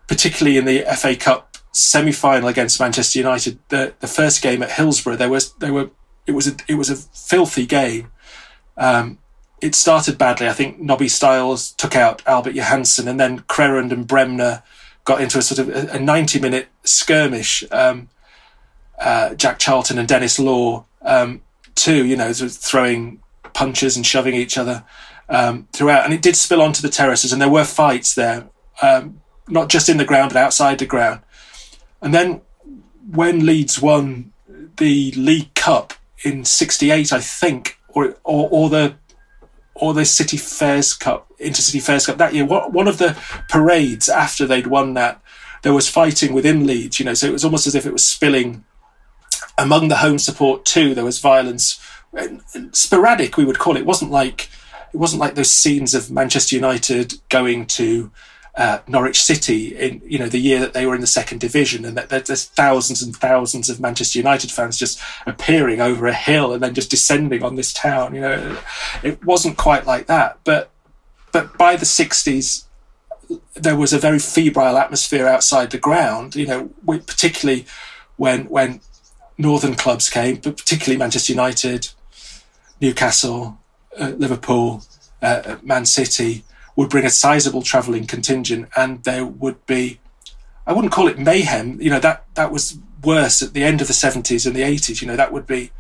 particularly 0.08 0.58
in 0.58 0.66
the 0.66 0.86
FA 0.98 1.16
Cup 1.16 1.58
semi-final 1.74 2.48
against 2.48 2.80
Manchester 2.80 3.20
United, 3.20 3.60
the, 3.70 3.94
the 4.00 4.08
first 4.08 4.42
game 4.42 4.64
at 4.64 4.72
Hillsborough, 4.72 5.18
there 5.18 5.30
was 5.30 5.54
there 5.56 5.74
were 5.74 5.92
it 6.26 6.32
was 6.32 6.48
a 6.48 6.56
it 6.68 6.76
was 6.76 6.90
a 6.90 6.96
filthy 6.96 7.66
game. 7.66 8.12
Um, 8.78 9.20
it 9.62 9.76
started 9.76 10.18
badly. 10.18 10.48
I 10.48 10.54
think 10.54 10.80
Nobby 10.80 11.08
Stiles 11.08 11.72
took 11.72 11.96
out 11.96 12.26
Albert 12.26 12.54
Johansson, 12.54 13.08
and 13.08 13.20
then 13.20 13.40
Crerand 13.42 13.92
and 13.92 14.08
Bremner 14.08 14.64
got 15.04 15.22
into 15.22 15.38
a 15.38 15.42
sort 15.42 15.60
of 15.60 15.70
a, 15.70 15.96
a 15.96 16.00
90 16.00 16.40
minute 16.40 16.68
skirmish. 16.84 17.64
Um, 17.72 18.10
uh, 19.00 19.36
Jack 19.36 19.60
Charlton 19.60 20.00
and 20.00 20.08
Dennis 20.08 20.40
Law, 20.40 20.86
um, 21.04 21.42
too, 21.76 22.04
you 22.06 22.16
know, 22.16 22.34
throwing 22.34 23.20
punches 23.58 23.98
and 23.98 24.06
shoving 24.06 24.36
each 24.36 24.56
other 24.56 24.84
um, 25.30 25.68
throughout. 25.74 26.06
And 26.06 26.14
it 26.14 26.22
did 26.22 26.36
spill 26.36 26.62
onto 26.62 26.82
the 26.84 26.90
terraces, 26.90 27.34
and 27.34 27.42
there 27.42 27.50
were 27.50 27.66
fights 27.66 28.14
there. 28.14 28.48
Um, 28.84 29.22
not 29.48 29.70
just 29.70 29.90
in 29.90 29.98
the 29.98 30.06
ground 30.06 30.32
but 30.32 30.40
outside 30.40 30.78
the 30.78 30.86
ground. 30.86 31.22
And 32.02 32.14
then 32.14 32.42
when 33.12 33.46
Leeds 33.46 33.82
won 33.82 34.34
the 34.78 35.12
League 35.14 35.54
Cup 35.56 35.94
in 36.24 36.46
'68, 36.46 37.12
I 37.12 37.20
think, 37.20 37.80
or 37.90 38.16
or, 38.24 38.48
or 38.52 38.70
the 38.70 38.96
or 39.74 39.94
the 39.96 40.06
City 40.06 40.38
Fairs 40.38 40.94
Cup, 40.94 41.32
Intercity 41.40 41.82
Fairs 41.82 42.06
Cup 42.06 42.18
that 42.18 42.34
year, 42.34 42.46
one 42.46 42.88
of 42.88 43.00
the 43.00 43.18
parades 43.50 44.10
after 44.10 44.46
they'd 44.46 44.68
won 44.68 44.94
that, 44.94 45.20
there 45.64 45.74
was 45.74 45.90
fighting 45.90 46.34
within 46.34 46.68
Leeds. 46.68 47.00
You 47.00 47.06
know, 47.06 47.16
so 47.16 47.28
it 47.28 47.34
was 47.34 47.46
almost 47.46 47.66
as 47.66 47.74
if 47.74 47.86
it 47.88 47.94
was 47.94 48.06
spilling 48.06 48.64
among 49.58 49.88
the 49.88 49.98
home 49.98 50.20
support 50.20 50.66
too. 50.66 50.94
There 50.94 51.06
was 51.06 51.20
violence, 51.20 51.80
sporadic, 52.72 53.38
we 53.38 53.46
would 53.46 53.60
call 53.60 53.76
it. 53.76 53.82
It 53.82 53.86
wasn't 53.86 54.12
like 54.12 54.50
it 54.94 54.98
wasn't 54.98 55.20
like 55.20 55.36
those 55.36 55.52
scenes 55.52 55.94
of 55.94 56.10
Manchester 56.10 56.56
United 56.56 57.16
going 57.30 57.66
to 57.68 58.12
uh, 58.58 58.80
Norwich 58.88 59.22
City 59.22 59.76
in 59.76 60.02
you 60.04 60.18
know 60.18 60.28
the 60.28 60.40
year 60.40 60.60
that 60.60 60.74
they 60.74 60.86
were 60.86 60.96
in 60.96 61.02
the 61.02 61.08
second 61.08 61.40
division, 61.40 61.86
and 61.86 61.96
that, 61.96 62.10
there's 62.10 62.46
thousands 62.46 63.04
and 63.04 63.16
thousands 63.16 63.70
of 63.70 63.80
Manchester 63.80 64.18
United 64.18 64.52
fans 64.52 64.78
just 64.78 65.00
appearing 65.28 65.80
over 65.80 66.08
a 66.08 66.14
hill 66.14 66.54
and 66.54 66.64
then 66.64 66.74
just 66.74 66.90
descending 66.90 67.44
on 67.44 67.56
this 67.56 67.72
town. 67.72 68.16
You 68.16 68.22
know, 68.22 68.58
it 69.04 69.24
wasn't 69.24 69.58
quite 69.58 69.86
like 69.86 70.08
that, 70.08 70.40
but 70.44 70.72
but 71.32 71.56
by 71.58 71.76
the 71.76 71.86
60s, 71.86 72.66
there 73.54 73.76
was 73.76 73.94
a 73.94 74.00
very 74.00 74.18
febrile 74.18 74.78
atmosphere 74.78 75.28
outside 75.28 75.70
the 75.70 75.78
ground. 75.78 76.36
You 76.36 76.48
know, 76.48 76.70
particularly 76.86 77.68
when 78.16 78.46
when 78.46 78.82
northern 79.38 79.76
clubs 79.76 80.10
came, 80.10 80.38
but 80.38 80.58
particularly 80.58 80.98
Manchester 80.98 81.34
United, 81.34 81.90
Newcastle, 82.82 83.58
uh, 84.00 84.14
Liverpool, 84.18 84.84
uh, 85.22 85.58
Man 85.64 85.86
City 85.86 86.44
would 86.76 86.90
bring 86.90 87.06
a 87.06 87.10
sizable 87.10 87.62
travelling 87.62 88.06
contingent, 88.06 88.70
and 88.76 89.04
there 89.04 89.26
would 89.26 89.66
be, 89.66 90.00
I 90.66 90.74
wouldn't 90.74 90.94
call 90.94 91.08
it 91.08 91.18
mayhem. 91.18 91.82
You 91.82 91.90
know 91.90 92.00
that 92.00 92.26
that 92.36 92.52
was 92.52 92.78
worse 93.04 93.42
at 93.42 93.54
the 93.54 93.64
end 93.64 93.82
of 93.82 93.88
the 93.88 93.94
seventies 93.94 94.46
and 94.46 94.56
the 94.56 94.64
eighties. 94.64 95.02
You 95.02 95.08
know 95.08 95.16
that 95.16 95.34
would 95.34 95.48
be 95.48 95.72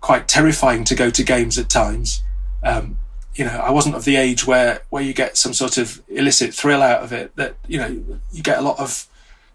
quite 0.00 0.28
terrifying 0.28 0.84
to 0.84 0.94
go 0.94 1.10
to 1.10 1.22
games 1.22 1.58
at 1.58 1.68
times. 1.68 2.22
Um, 2.62 2.98
you 3.34 3.44
know, 3.44 3.58
I 3.58 3.70
wasn't 3.70 3.94
of 3.94 4.04
the 4.04 4.16
age 4.16 4.46
where 4.46 4.82
where 4.90 5.02
you 5.02 5.12
get 5.12 5.36
some 5.36 5.52
sort 5.52 5.78
of 5.78 6.02
illicit 6.08 6.54
thrill 6.54 6.82
out 6.82 7.02
of 7.02 7.12
it. 7.12 7.36
That 7.36 7.56
you 7.66 7.78
know, 7.78 8.18
you 8.32 8.42
get 8.42 8.58
a 8.58 8.62
lot 8.62 8.78
of 8.78 9.06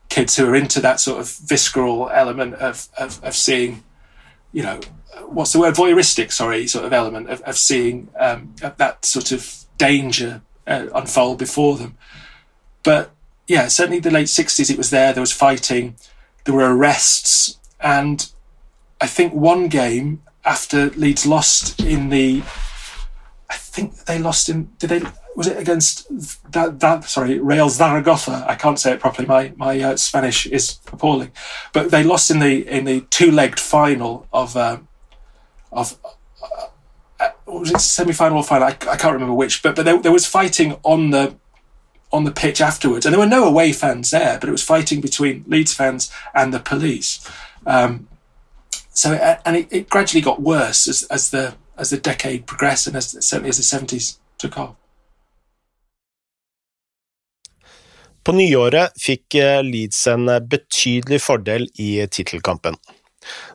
kids 0.09 0.37
who 0.37 0.47
are 0.47 0.55
into 0.55 0.79
that 0.79 0.99
sort 0.99 1.19
of 1.19 1.29
visceral 1.29 2.09
element 2.09 2.53
of 2.55 2.87
of, 2.97 3.21
of 3.23 3.35
seeing, 3.35 3.83
you 4.51 4.63
know, 4.63 4.79
what's 5.27 5.53
the 5.53 5.59
word 5.59 5.75
voyeuristic? 5.75 6.31
Sorry, 6.31 6.67
sort 6.67 6.85
of 6.85 6.93
element 6.93 7.29
of, 7.29 7.41
of 7.41 7.57
seeing 7.57 8.09
um, 8.19 8.53
that 8.61 9.05
sort 9.05 9.31
of 9.31 9.65
danger 9.77 10.41
uh, 10.67 10.87
unfold 10.93 11.37
before 11.37 11.77
them. 11.77 11.97
But 12.83 13.11
yeah, 13.47 13.67
certainly 13.67 13.99
the 13.99 14.11
late 14.11 14.27
60s, 14.27 14.69
it 14.69 14.77
was 14.77 14.89
there. 14.89 15.13
There 15.13 15.21
was 15.21 15.31
fighting, 15.31 15.95
there 16.45 16.55
were 16.55 16.75
arrests. 16.75 17.59
And 17.79 18.29
I 19.01 19.07
think 19.07 19.33
one 19.33 19.67
game 19.67 20.21
after 20.45 20.89
Leeds 20.91 21.25
lost 21.25 21.79
in 21.81 22.09
the, 22.09 22.41
I 23.49 23.55
think 23.55 24.05
they 24.05 24.19
lost 24.19 24.49
in, 24.49 24.71
did 24.77 24.89
they, 24.89 25.01
was 25.35 25.47
it 25.47 25.57
against 25.57 26.07
that, 26.51 26.79
that 26.79 27.05
sorry, 27.05 27.39
Real 27.39 27.69
Zaragoza? 27.69 28.45
I 28.47 28.55
can't 28.55 28.79
say 28.79 28.93
it 28.93 28.99
properly. 28.99 29.27
My, 29.27 29.53
my 29.55 29.79
uh, 29.81 29.97
Spanish 29.97 30.45
is 30.45 30.79
appalling. 30.91 31.31
But 31.73 31.91
they 31.91 32.03
lost 32.03 32.29
in 32.29 32.39
the, 32.39 32.67
in 32.67 32.85
the 32.85 33.01
two 33.09 33.31
legged 33.31 33.59
final 33.59 34.27
of, 34.31 34.55
um, 34.55 34.87
of, 35.73 35.97
was 37.45 37.71
it 37.71 37.79
semi-final 37.79 38.37
or 38.37 38.43
final? 38.43 38.67
I, 38.67 38.71
I 38.71 38.97
can't 38.97 39.13
remember 39.13 39.33
which, 39.33 39.61
but 39.61 39.75
but 39.75 39.85
there, 39.85 40.01
there 40.01 40.11
was 40.11 40.25
fighting 40.25 40.77
on 40.83 41.11
the 41.11 41.35
on 42.11 42.23
the 42.25 42.31
pitch 42.31 42.61
afterwards, 42.61 43.05
and 43.05 43.13
there 43.13 43.19
were 43.19 43.25
no 43.25 43.43
away 43.45 43.73
fans 43.73 44.11
there, 44.11 44.37
but 44.39 44.47
it 44.47 44.51
was 44.51 44.63
fighting 44.63 45.01
between 45.01 45.43
Leeds 45.47 45.73
fans 45.73 46.11
and 46.33 46.53
the 46.53 46.59
police. 46.59 47.29
Um, 47.65 48.07
so 48.93 49.13
and 49.45 49.57
it, 49.57 49.67
it, 49.71 49.89
gradually 49.89 50.21
got 50.21 50.41
worse 50.41 50.87
as, 50.87 51.03
as 51.09 51.31
the 51.31 51.55
as 51.77 51.89
the 51.89 51.97
decade 51.97 52.45
progressed, 52.45 52.87
and 52.87 52.95
as 52.95 53.11
certainly 53.25 53.49
as 53.49 53.57
the 53.57 53.63
seventies 53.63 54.19
took 54.37 54.57
off. 54.57 54.75
På 58.23 58.31
nyåret 58.31 58.93
fikk 59.03 59.35
eh, 59.35 59.63
Leeds 59.63 60.07
en 60.07 60.29
eh, 60.29 60.39
betydelig 60.39 61.21
fordel 61.21 61.67
i 61.75 62.07
tittelkampen. 62.07 62.77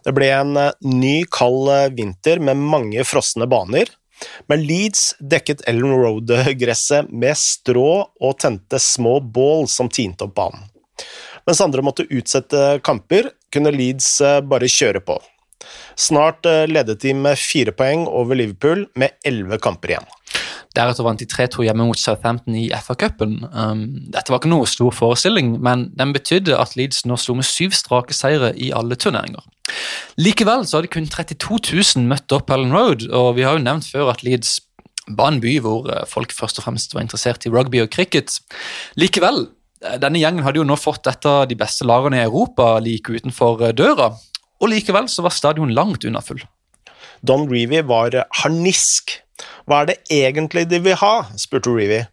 Det 0.04 0.14
ble 0.16 0.28
en 0.34 0.56
eh, 0.56 0.74
ny, 0.84 1.22
kald 1.30 1.70
eh, 1.72 1.88
vinter 1.94 2.42
med 2.42 2.60
mange 2.60 3.04
frosne 3.06 3.48
baner, 3.50 3.90
men 4.50 4.64
Leeds 4.66 5.12
dekket 5.20 5.62
Ellen 5.70 5.94
Road-gresset 5.94 7.10
med 7.10 7.38
strå 7.38 7.90
og 8.08 8.38
tente 8.42 8.80
små 8.82 9.18
bål 9.22 9.68
som 9.70 9.90
tinte 9.90 10.26
opp 10.26 10.34
banen. 10.38 10.66
Mens 11.46 11.62
andre 11.64 11.84
måtte 11.86 12.08
utsette 12.10 12.80
kamper, 12.84 13.30
kunne 13.54 13.72
Leeds 13.74 14.16
eh, 14.20 14.40
bare 14.44 14.70
kjøre 14.70 15.04
på. 15.04 15.20
Snart 15.98 16.46
ledet 16.70 17.00
de 17.02 17.10
med 17.18 17.38
fire 17.40 17.72
poeng 17.74 18.04
over 18.06 18.38
Liverpool 18.38 18.84
med 18.96 19.16
elleve 19.26 19.58
kamper 19.60 19.96
igjen. 19.96 20.06
Deretter 20.78 21.02
vant 21.02 21.18
de 21.18 21.26
3-2 21.26 21.64
hjemme 21.66 21.88
mot 21.88 21.98
Southampton 21.98 22.54
i 22.54 22.68
FA-cupen. 22.70 23.40
Um, 23.50 23.84
dette 24.14 24.30
var 24.30 24.38
ikke 24.38 24.52
noe 24.52 24.68
stor 24.70 24.94
forestilling, 24.94 25.56
men 25.64 25.88
den 25.98 26.14
betydde 26.14 26.54
at 26.54 26.76
Leeds 26.78 27.02
nå 27.08 27.18
slo 27.18 27.34
med 27.38 27.48
syv 27.48 27.74
strake 27.74 28.14
seire 28.14 28.52
i 28.54 28.70
alle 28.76 28.94
turneringer. 28.94 29.42
Likevel 30.22 30.64
så 30.66 30.78
hadde 30.78 30.92
kun 30.94 31.10
32 31.10 31.58
000 31.98 32.06
møtt 32.08 32.32
opp 32.34 32.50
Ellen 32.54 32.74
Road, 32.74 33.08
og 33.10 33.34
vi 33.36 33.46
har 33.46 33.58
jo 33.58 33.64
nevnt 33.66 33.90
før 33.90 34.12
at 34.14 34.22
Leeds 34.26 34.60
var 35.08 35.32
en 35.32 35.42
by 35.42 35.54
hvor 35.64 35.88
eh, 35.92 36.04
folk 36.08 36.34
først 36.36 36.60
og 36.60 36.68
fremst 36.68 36.94
var 36.94 37.04
interessert 37.04 37.46
i 37.46 37.52
rugby 37.52 37.82
og 37.82 37.90
cricket. 37.94 38.38
Likevel, 39.00 39.46
eh, 39.84 39.98
denne 40.02 40.20
gjengen 40.20 40.44
hadde 40.46 40.60
jo 40.60 40.66
nå 40.68 40.76
fått 40.78 41.08
et 41.10 41.28
av 41.28 41.46
de 41.50 41.58
beste 41.58 41.86
lagene 41.88 42.20
i 42.20 42.26
Europa 42.26 42.76
like 42.84 43.12
utenfor 43.12 43.64
eh, 43.66 43.74
døra, 43.76 44.12
og 44.58 44.72
likevel 44.72 45.08
så 45.10 45.24
var 45.26 45.34
stadion 45.34 45.74
langt 45.74 46.06
unna 46.08 46.22
full. 46.24 46.42
Don 47.26 47.48
Reevy 47.50 47.82
var 47.86 48.14
harnisk 48.42 49.18
hva 49.66 49.82
er 49.82 49.90
det 49.92 49.98
egentlig 50.12 50.66
de 50.70 50.80
vil 50.82 50.98
ha? 51.00 51.14
spurte 51.38 51.72
Reevy. 51.74 52.04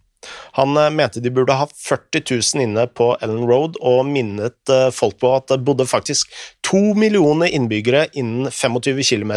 Han 0.52 0.78
eh, 0.78 0.90
mente 0.90 1.20
de 1.20 1.30
burde 1.30 1.54
ha 1.54 1.68
40 1.68 2.24
000 2.56 2.64
inne 2.64 2.88
på 2.88 3.12
Ellen 3.22 3.46
Road, 3.50 3.78
og 3.82 4.06
minnet 4.10 4.72
eh, 4.72 4.90
folk 4.94 5.20
på 5.22 5.34
at 5.38 5.50
det 5.52 5.62
bodde 5.68 5.88
faktisk 5.90 6.34
to 6.66 6.82
millioner 6.98 7.52
innbyggere 7.52 8.08
innen 8.14 8.52
25 8.52 9.04
km 9.04 9.36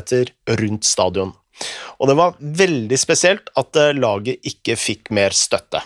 rundt 0.60 0.88
stadion. 0.88 1.34
Og 1.98 2.10
det 2.10 2.14
var 2.18 2.36
veldig 2.38 2.98
spesielt 3.00 3.50
at 3.58 3.76
eh, 3.76 3.94
laget 3.96 4.44
ikke 4.46 4.78
fikk 4.78 5.12
mer 5.14 5.36
støtte. 5.36 5.84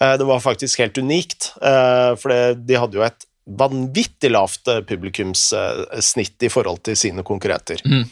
Det 0.00 0.24
var 0.24 0.40
faktisk 0.40 0.80
helt 0.80 0.96
unikt, 0.96 1.50
for 1.60 2.32
de 2.56 2.76
hadde 2.80 2.96
jo 2.96 3.02
et 3.04 3.26
vanvittig 3.60 4.30
lavt 4.32 4.70
publikumssnitt 4.88 6.46
i 6.46 6.48
forhold 6.50 6.80
til 6.88 6.96
sine 6.96 7.20
konkurrenter. 7.26 7.82
Mm. 7.84 8.06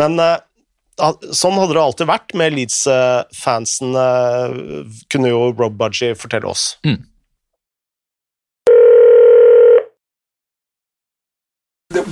Men 0.00 0.16
Sånn 0.98 1.58
hadde 1.58 1.76
det 1.76 1.82
alltid 1.82 2.08
vært 2.10 2.34
med 2.34 2.56
Leeds-fansen, 2.56 3.94
kunne 5.12 5.30
jo 5.30 5.52
Rob 5.52 5.78
Budgie 5.78 6.16
fortelle 6.18 6.50
oss. 6.50 6.72
Mm. 6.86 7.04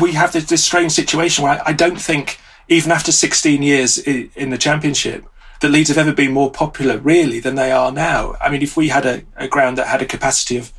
We 0.01 0.12
have 0.12 0.33
this, 0.33 0.64
strange 0.64 0.92
situation 0.92 1.44
where 1.44 1.61
I 1.66 1.72
don't 1.72 2.01
think, 2.01 2.38
even 2.68 2.92
after 2.92 3.12
16 3.12 3.62
years 3.62 3.99
in 3.99 4.51
the 4.51 4.59
championship, 4.59 5.25
that 5.61 5.68
that 5.68 5.72
Leeds 5.72 5.88
have 5.88 5.99
ever 5.99 6.12
been 6.12 6.33
more 6.33 6.51
popular, 6.51 6.99
really, 6.99 7.40
than 7.40 7.55
they 7.55 7.72
are 7.72 7.92
now. 7.92 8.35
I 8.40 8.51
mean, 8.51 8.62
if 8.62 8.77
we 8.77 8.88
had 8.88 9.07
a, 9.07 9.22
a 9.37 9.49
ground 9.49 9.79
that 9.79 9.87
had 9.87 10.03
a 10.03 10.07
capacity 10.07 10.57
of 10.57 10.72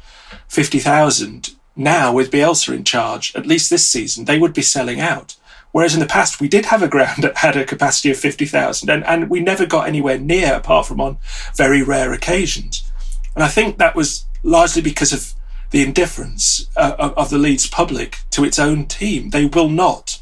50,000, 0.50 1.56
now 1.76 2.14
with 2.14 2.32
Bielsa 2.32 2.76
in 2.76 2.84
charge, 2.84 3.36
at 3.36 3.46
least 3.46 3.70
this 3.70 3.88
season, 3.88 4.26
they 4.26 4.40
would 4.40 4.54
be 4.54 4.62
selling 4.62 5.00
out. 5.00 5.36
Whereas 5.78 5.94
in 5.94 6.00
the 6.00 6.08
past, 6.08 6.42
we 6.42 6.48
did 6.48 6.66
have 6.66 6.82
a 6.82 6.88
ground 6.88 7.22
that 7.22 7.38
had 7.38 7.56
a 7.56 7.64
capacity 7.64 8.10
of 8.10 8.18
50,000 8.18 8.90
and, 8.90 9.06
and 9.06 9.30
we 9.30 9.40
never 9.42 9.68
got 9.68 9.88
anywhere 9.88 10.18
near 10.18 10.56
apart 10.56 10.88
from 10.88 11.00
on 11.00 11.20
very 11.56 11.84
rare 11.84 12.14
occasions. 12.14 12.92
And 13.36 13.44
I 13.44 13.48
think 13.48 13.78
that 13.78 13.96
was 13.96 14.26
largely 14.42 14.82
because 14.82 15.14
of 15.14 15.36
the 15.70 15.84
indifference 15.84 16.68
uh, 16.76 16.96
of, 16.98 17.14
of 17.16 17.30
the 17.30 17.38
Leeds 17.38 17.70
public 17.70 18.22
to 18.32 18.44
its 18.44 18.58
own 18.58 18.88
team. 18.88 19.30
They 19.30 19.46
will 19.46 19.70
not. 19.70 20.20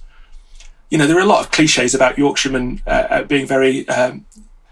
You 0.90 0.98
know, 0.98 1.08
there 1.08 1.18
are 1.18 1.22
a 1.22 1.26
lot 1.34 1.46
of 1.46 1.52
cliches 1.52 1.96
about 1.96 2.18
Yorkshiremen 2.18 2.82
uh, 2.86 2.90
uh 3.10 3.24
being 3.24 3.48
very 3.48 3.88
um, 3.88 4.26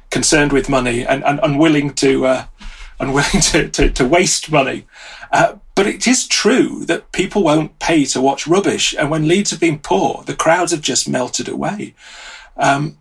concerned 0.09 0.51
with 0.51 0.67
money 0.67 1.05
and, 1.05 1.23
and 1.23 1.39
unwilling 1.43 1.93
to 1.93 2.25
uh, 2.25 2.45
unwilling 2.99 3.41
to, 3.51 3.69
to, 3.69 3.89
to, 3.89 4.05
waste 4.05 4.51
money. 4.51 4.85
Uh, 5.33 5.57
but 5.73 5.87
it 5.87 6.05
is 6.05 6.27
true 6.27 6.85
that 6.85 7.11
people 7.11 7.43
won't 7.43 7.79
pay 7.79 8.05
to 8.05 8.21
watch 8.21 8.45
rubbish. 8.45 8.93
And 8.97 9.09
when 9.09 9.27
Leeds 9.27 9.49
have 9.49 9.59
been 9.59 9.79
poor, 9.79 10.23
the 10.23 10.35
crowds 10.35 10.71
have 10.71 10.81
just 10.81 11.09
melted 11.09 11.49
away. 11.49 11.95
Um, 12.55 12.99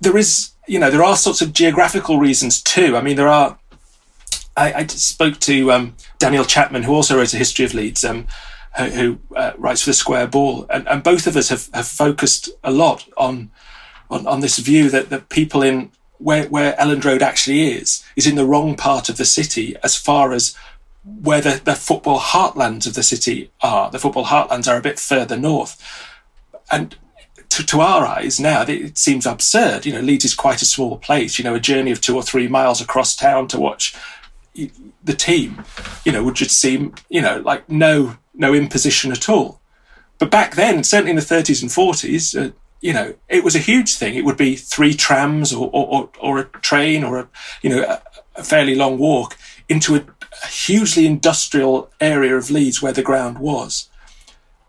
there 0.00 0.16
is, 0.16 0.52
you 0.68 0.78
know, 0.78 0.90
there 0.90 1.02
are 1.02 1.16
sorts 1.16 1.42
of 1.42 1.52
geographical 1.52 2.18
reasons 2.18 2.62
too. 2.62 2.96
I 2.96 3.02
mean, 3.02 3.16
there 3.16 3.28
are. 3.28 3.58
I, 4.56 4.72
I 4.72 4.86
spoke 4.86 5.40
to 5.40 5.72
um, 5.72 5.96
Daniel 6.18 6.44
Chapman, 6.44 6.84
who 6.84 6.94
also 6.94 7.16
wrote 7.16 7.34
a 7.34 7.38
history 7.38 7.64
of 7.64 7.74
Leeds, 7.74 8.04
um, 8.04 8.26
who, 8.76 8.84
who 8.84 9.18
uh, 9.34 9.52
writes 9.56 9.82
for 9.82 9.90
the 9.90 9.94
Square 9.94 10.28
Ball, 10.28 10.66
and, 10.70 10.86
and 10.86 11.02
both 11.02 11.26
of 11.26 11.36
us 11.36 11.48
have, 11.48 11.68
have 11.74 11.88
focused 11.88 12.50
a 12.62 12.70
lot 12.70 13.08
on, 13.16 13.50
on 14.10 14.26
on 14.26 14.40
this 14.40 14.58
view 14.58 14.90
that 14.90 15.08
that 15.08 15.30
people 15.30 15.62
in 15.62 15.90
where 16.18 16.44
where 16.48 16.74
Elland 16.74 17.04
Road 17.04 17.22
actually 17.22 17.72
is 17.72 18.04
is 18.14 18.26
in 18.26 18.36
the 18.36 18.46
wrong 18.46 18.76
part 18.76 19.08
of 19.08 19.16
the 19.16 19.24
city 19.24 19.74
as 19.82 19.96
far 19.96 20.32
as 20.32 20.54
where 21.04 21.40
the, 21.40 21.60
the 21.64 21.74
football 21.74 22.20
heartlands 22.20 22.86
of 22.86 22.94
the 22.94 23.02
city 23.02 23.50
are. 23.60 23.90
The 23.90 23.98
football 23.98 24.26
heartlands 24.26 24.70
are 24.70 24.76
a 24.76 24.82
bit 24.82 24.98
further 24.98 25.36
north. 25.36 25.80
And 26.70 26.96
to, 27.48 27.66
to, 27.66 27.80
our 27.80 28.06
eyes 28.06 28.38
now, 28.38 28.62
it 28.62 28.96
seems 28.96 29.26
absurd. 29.26 29.84
You 29.84 29.92
know, 29.92 30.00
Leeds 30.00 30.24
is 30.24 30.34
quite 30.34 30.62
a 30.62 30.66
small 30.66 30.96
place. 30.98 31.38
You 31.38 31.44
know, 31.44 31.54
a 31.54 31.60
journey 31.60 31.90
of 31.90 32.00
two 32.00 32.16
or 32.16 32.22
three 32.22 32.48
miles 32.48 32.80
across 32.80 33.16
town 33.16 33.48
to 33.48 33.60
watch 33.60 33.94
the 34.54 35.14
team, 35.14 35.64
you 36.04 36.12
know, 36.12 36.22
would 36.22 36.34
just 36.34 36.58
seem, 36.58 36.94
you 37.08 37.20
know, 37.20 37.40
like 37.40 37.68
no 37.68 38.16
no 38.34 38.54
imposition 38.54 39.12
at 39.12 39.28
all. 39.28 39.60
But 40.18 40.30
back 40.30 40.54
then, 40.54 40.84
certainly 40.84 41.10
in 41.10 41.16
the 41.16 41.22
30s 41.22 41.62
and 41.62 41.70
40s, 41.70 42.40
uh, 42.40 42.52
you 42.80 42.92
know, 42.92 43.14
it 43.28 43.44
was 43.44 43.54
a 43.54 43.60
huge 43.60 43.96
thing. 43.96 44.14
It 44.14 44.24
would 44.24 44.36
be 44.36 44.56
three 44.56 44.94
trams 44.94 45.52
or 45.52 45.68
or, 45.72 46.10
or 46.20 46.38
a 46.38 46.44
train 46.44 47.04
or 47.04 47.18
a 47.18 47.28
you 47.62 47.70
know 47.70 47.82
a, 47.82 48.02
a 48.36 48.44
fairly 48.44 48.74
long 48.74 48.98
walk 48.98 49.36
into 49.68 49.96
a 49.96 50.04
hugely 50.66 51.06
industrial 51.06 51.90
area 52.00 52.36
of 52.36 52.50
Leeds 52.50 52.82
where 52.82 52.92
the 52.92 53.02
ground 53.02 53.38
was. 53.38 53.88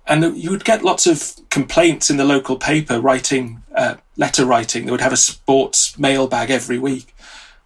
And 0.06 0.38
you 0.38 0.50
would 0.50 0.66
get 0.66 0.84
lots 0.84 1.08
of 1.08 1.36
complaints 1.50 2.10
in 2.10 2.18
the 2.18 2.26
local 2.26 2.58
paper 2.58 3.00
writing, 3.00 3.64
uh, 3.74 3.96
letter 4.18 4.46
writing. 4.46 4.86
They 4.86 4.92
would 4.92 5.02
have 5.02 5.14
a 5.14 5.18
sports 5.18 5.98
mailbag 5.98 6.50
every 6.50 6.78
week. 6.78 7.16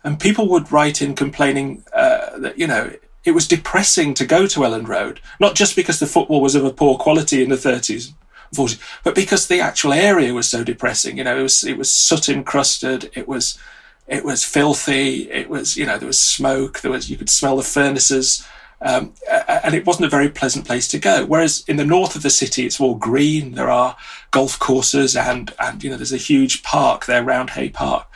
And 0.04 0.20
people 0.20 0.48
would 0.50 0.72
write 0.72 1.02
in 1.02 1.16
complaining 1.16 1.84
uh, 1.94 2.38
that, 2.38 2.60
you 2.60 2.68
know, 2.68 2.92
it 3.26 3.32
was 3.32 3.48
depressing 3.48 4.14
to 4.14 4.26
go 4.26 4.48
to 4.48 4.60
Elland 4.62 4.88
Road, 4.88 5.20
not 5.40 5.56
just 5.56 5.76
because 5.76 6.00
the 6.00 6.06
football 6.06 6.40
was 6.40 6.56
of 6.56 6.64
a 6.64 6.72
poor 6.72 6.98
quality 6.98 7.44
in 7.44 7.50
the 7.50 7.56
30s, 7.56 8.14
40s, 8.56 8.80
but 9.04 9.16
because 9.16 9.48
the 9.48 9.60
actual 9.60 9.92
area 9.92 10.34
was 10.34 10.48
so 10.48 10.64
depressing. 10.64 11.18
You 11.18 11.26
know, 11.26 11.40
it 11.40 11.44
was, 11.44 11.64
it 11.64 11.78
was 11.78 11.94
soot 11.94 12.30
encrusted. 12.30 13.10
It 13.16 13.28
was, 13.28 13.60
it 14.08 14.24
was 14.24 14.44
filthy. 14.44 15.30
It 15.30 15.50
was, 15.50 15.76
you 15.76 15.86
know, 15.86 15.98
there 15.98 16.08
was 16.08 16.22
smoke. 16.22 16.82
There 16.82 16.92
was, 16.92 17.10
you 17.10 17.18
could 17.18 17.30
smell 17.30 17.58
the 17.58 17.64
furnaces. 17.64 18.48
Um, 18.82 19.14
and 19.48 19.74
it 19.74 19.86
wasn't 19.86 20.06
a 20.06 20.10
very 20.10 20.30
pleasant 20.30 20.66
place 20.66 20.88
to 20.90 21.00
go. 21.00 21.26
Whereas 21.26 21.64
in 21.68 21.78
the 21.78 21.86
north 21.86 22.16
of 22.16 22.22
the 22.22 22.30
city, 22.30 22.66
it's 22.66 22.80
all 22.80 22.96
green. 22.96 23.54
There 23.54 23.70
are 23.70 23.98
golf 24.32 24.58
courses 24.60 25.16
and, 25.16 25.54
and, 25.60 25.84
you 25.84 25.90
know, 25.90 25.98
there's 25.98 26.14
a 26.14 26.18
huge 26.18 26.64
park 26.64 27.06
there, 27.06 27.24
Roundhay 27.24 27.74
Park. 27.74 28.08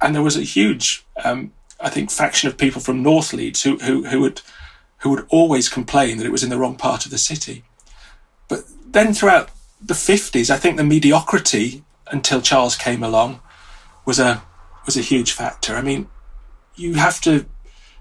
And 0.00 0.14
there 0.14 0.22
was 0.22 0.36
a 0.36 0.42
huge, 0.42 1.04
um, 1.24 1.52
I 1.80 1.88
think, 1.88 2.10
faction 2.10 2.48
of 2.48 2.58
people 2.58 2.80
from 2.80 3.02
North 3.02 3.32
Leeds 3.32 3.62
who, 3.62 3.78
who, 3.78 4.04
who 4.04 4.20
would, 4.20 4.42
who 4.98 5.10
would 5.10 5.26
always 5.28 5.68
complain 5.68 6.18
that 6.18 6.26
it 6.26 6.32
was 6.32 6.44
in 6.44 6.50
the 6.50 6.58
wrong 6.58 6.76
part 6.76 7.04
of 7.04 7.10
the 7.10 7.18
city. 7.18 7.64
But 8.48 8.64
then 8.86 9.12
throughout 9.12 9.50
the 9.80 9.94
50s, 9.94 10.50
I 10.50 10.58
think 10.58 10.76
the 10.76 10.84
mediocrity 10.84 11.84
until 12.08 12.40
Charles 12.42 12.76
came 12.76 13.02
along 13.02 13.40
was 14.04 14.18
a, 14.20 14.42
was 14.86 14.96
a 14.96 15.02
huge 15.02 15.32
factor. 15.32 15.76
I 15.76 15.82
mean, 15.82 16.08
you 16.76 16.94
have 16.94 17.20
to, 17.22 17.44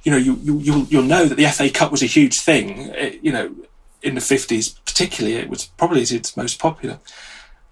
you 0.03 0.11
know, 0.11 0.17
you, 0.17 0.37
you, 0.41 0.59
you'll, 0.59 0.83
you'll 0.85 1.03
know 1.03 1.25
that 1.25 1.35
the 1.35 1.45
FA 1.47 1.69
Cup 1.69 1.91
was 1.91 2.03
a 2.03 2.07
huge 2.07 2.39
thing, 2.39 2.89
it, 2.93 3.19
you 3.23 3.31
know, 3.31 3.53
in 4.01 4.15
the 4.15 4.21
50s, 4.21 4.75
particularly, 4.85 5.35
it 5.35 5.49
was 5.49 5.65
probably 5.65 6.01
its 6.01 6.37
most 6.37 6.59
popular. 6.59 6.99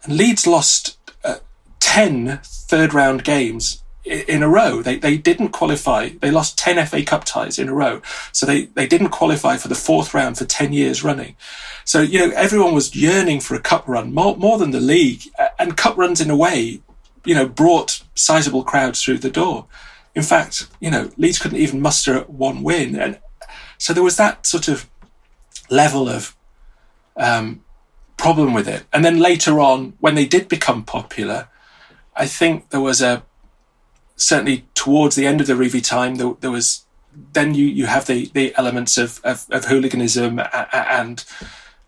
And 0.04 0.18
Leeds 0.18 0.48
lost 0.48 0.98
uh, 1.24 1.38
10 1.80 2.40
third 2.44 2.94
round 2.94 3.24
games 3.24 3.84
in 4.06 4.44
a 4.44 4.50
row. 4.50 4.82
They, 4.82 4.98
they 4.98 5.16
didn't 5.16 5.50
qualify. 5.50 6.10
They 6.20 6.32
lost 6.32 6.58
10 6.58 6.86
FA 6.88 7.04
Cup 7.04 7.24
ties 7.24 7.58
in 7.58 7.70
a 7.70 7.74
row. 7.74 8.02
So 8.32 8.46
they, 8.46 8.66
they 8.66 8.88
didn't 8.88 9.10
qualify 9.10 9.58
for 9.58 9.70
the 9.70 9.76
fourth 9.76 10.14
round 10.14 10.38
for 10.38 10.46
10 10.46 10.74
years 10.74 11.04
running. 11.04 11.36
So, 11.86 12.02
you 12.02 12.20
know, 12.20 12.34
everyone 12.36 12.74
was 12.74 12.96
yearning 12.96 13.40
for 13.40 13.56
a 13.56 13.62
cup 13.62 13.88
run 13.88 14.14
more, 14.14 14.36
more 14.36 14.58
than 14.58 14.72
the 14.72 14.82
league. 14.82 15.24
And 15.58 15.78
cup 15.78 15.98
runs 15.98 16.20
in 16.20 16.30
a 16.30 16.36
way 16.36 16.82
you 17.26 17.36
know, 17.36 17.48
brought 17.48 18.04
sizable 18.16 18.64
crowds 18.64 19.02
through 19.02 19.20
the 19.20 19.30
door. 19.30 19.66
In 20.16 20.24
fact, 20.24 20.68
you 20.80 20.92
know, 20.92 21.10
Leeds 21.18 21.40
couldn't 21.40 21.58
even 21.60 21.82
muster 21.82 22.22
one 22.22 22.64
win. 22.64 22.96
And 22.96 23.20
so 23.78 23.94
there 23.94 24.04
was 24.04 24.18
that 24.18 24.46
sort 24.46 24.68
of 24.68 24.90
level 25.70 26.08
of 26.08 26.36
um, 27.18 27.64
problem 28.18 28.54
with 28.54 28.68
it. 28.68 28.84
And 28.94 29.04
then 29.04 29.20
later 29.20 29.60
on, 29.60 29.94
when 30.00 30.16
they 30.16 30.26
did 30.26 30.48
become 30.48 30.84
popular, 30.84 31.48
I 32.16 32.28
think 32.28 32.70
there 32.70 32.82
was 32.82 33.02
a 33.02 33.24
certainly 34.16 34.66
towards 34.76 35.16
the 35.16 35.26
end 35.26 35.42
of 35.42 35.48
the 35.48 35.54
Revie 35.54 35.84
time, 35.84 36.16
there, 36.16 36.36
there 36.40 36.52
was 36.52 36.86
then 37.34 37.54
you, 37.54 37.66
you 37.66 37.86
have 37.86 38.08
the, 38.08 38.30
the 38.34 38.56
elements 38.56 38.98
of, 38.98 39.20
of, 39.24 39.46
of 39.52 39.66
hooliganism 39.66 40.40
and 40.74 41.24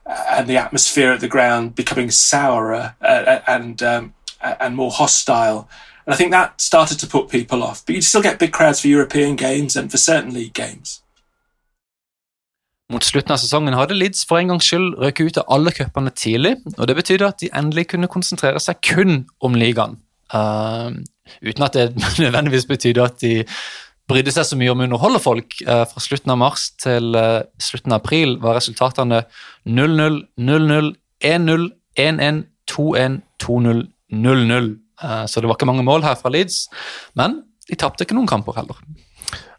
and 0.05 0.47
the 0.47 0.57
atmosphere 0.57 1.11
at 1.11 1.19
the 1.19 1.27
ground 1.27 1.73
becoming 1.73 2.11
sourer 2.11 2.95
uh, 3.01 3.39
and 3.47 3.81
um, 3.81 4.13
and 4.59 4.75
more 4.75 4.91
hostile. 4.91 5.67
And 6.05 6.13
I 6.13 6.17
think 6.17 6.31
that 6.31 6.61
started 6.61 6.99
to 6.99 7.07
put 7.07 7.29
people 7.29 7.63
off. 7.63 7.85
But 7.85 7.95
you 7.95 8.01
still 8.01 8.21
get 8.21 8.39
big 8.39 8.51
crowds 8.51 8.81
for 8.81 8.87
European 8.87 9.35
games 9.35 9.75
and 9.75 9.91
for 9.91 9.97
certain 9.97 10.33
league 10.33 10.53
games. 10.53 11.01
Mot 12.93 13.03
slutten 13.03 13.33
av 13.33 13.39
sesongen 13.41 13.73
hadde 13.73 13.95
Leeds 13.97 14.27
for 14.29 14.37
en 14.37 14.51
gangs 14.51 14.67
skyld 14.69 14.99
røket 15.01 15.31
ut 15.31 15.39
av 15.41 15.47
alle 15.55 15.71
cupene 15.73 16.11
tidlig. 16.13 16.53
og 16.77 16.85
Det 16.87 16.95
betydde 16.99 17.29
at 17.31 17.39
de 17.41 17.49
endelig 17.49 17.87
kunne 17.95 18.09
konsentrere 18.11 18.61
seg 18.61 18.77
kun 18.85 19.23
om 19.41 19.57
ligaen. 19.57 19.97
Uh, 20.33 20.93
uten 21.41 21.65
at 21.65 21.73
det 21.73 21.87
nødvendigvis 22.21 22.69
betydde 22.69 23.07
at 23.09 23.17
de 23.21 23.39
brydde 24.05 24.35
seg 24.35 24.45
så 24.45 24.59
mye 24.59 24.69
om 24.69 24.83
å 24.83 24.85
underholde 24.85 25.23
folk. 25.23 25.57
Uh, 25.65 25.81
fra 25.89 26.03
slutten 26.03 26.35
av 26.35 26.37
mars 26.43 26.67
til 26.81 27.17
uh, 27.17 27.41
slutten 27.57 27.95
av 27.95 28.03
april 28.03 28.37
var 28.43 28.59
resultatene 28.59 29.23
0-0, 29.65 30.21
0-0, 30.37 30.93
1-0, 31.25 31.67
1-1, 32.05 32.43
2-1, 32.69 33.19
2-0, 33.41 33.81
0-0. 34.13 34.75
Eh, 35.03 35.25
så 35.25 35.41
det 35.41 35.49
var 35.49 35.57
ikke 35.57 35.69
mange 35.69 35.85
mål 35.85 36.05
her 36.05 36.17
fra 36.19 36.31
Leeds, 36.33 36.65
men 37.17 37.41
de 37.69 37.77
tapte 37.79 38.05
ikke 38.05 38.17
noen 38.17 38.29
kamper 38.29 38.57
heller. 38.59 38.79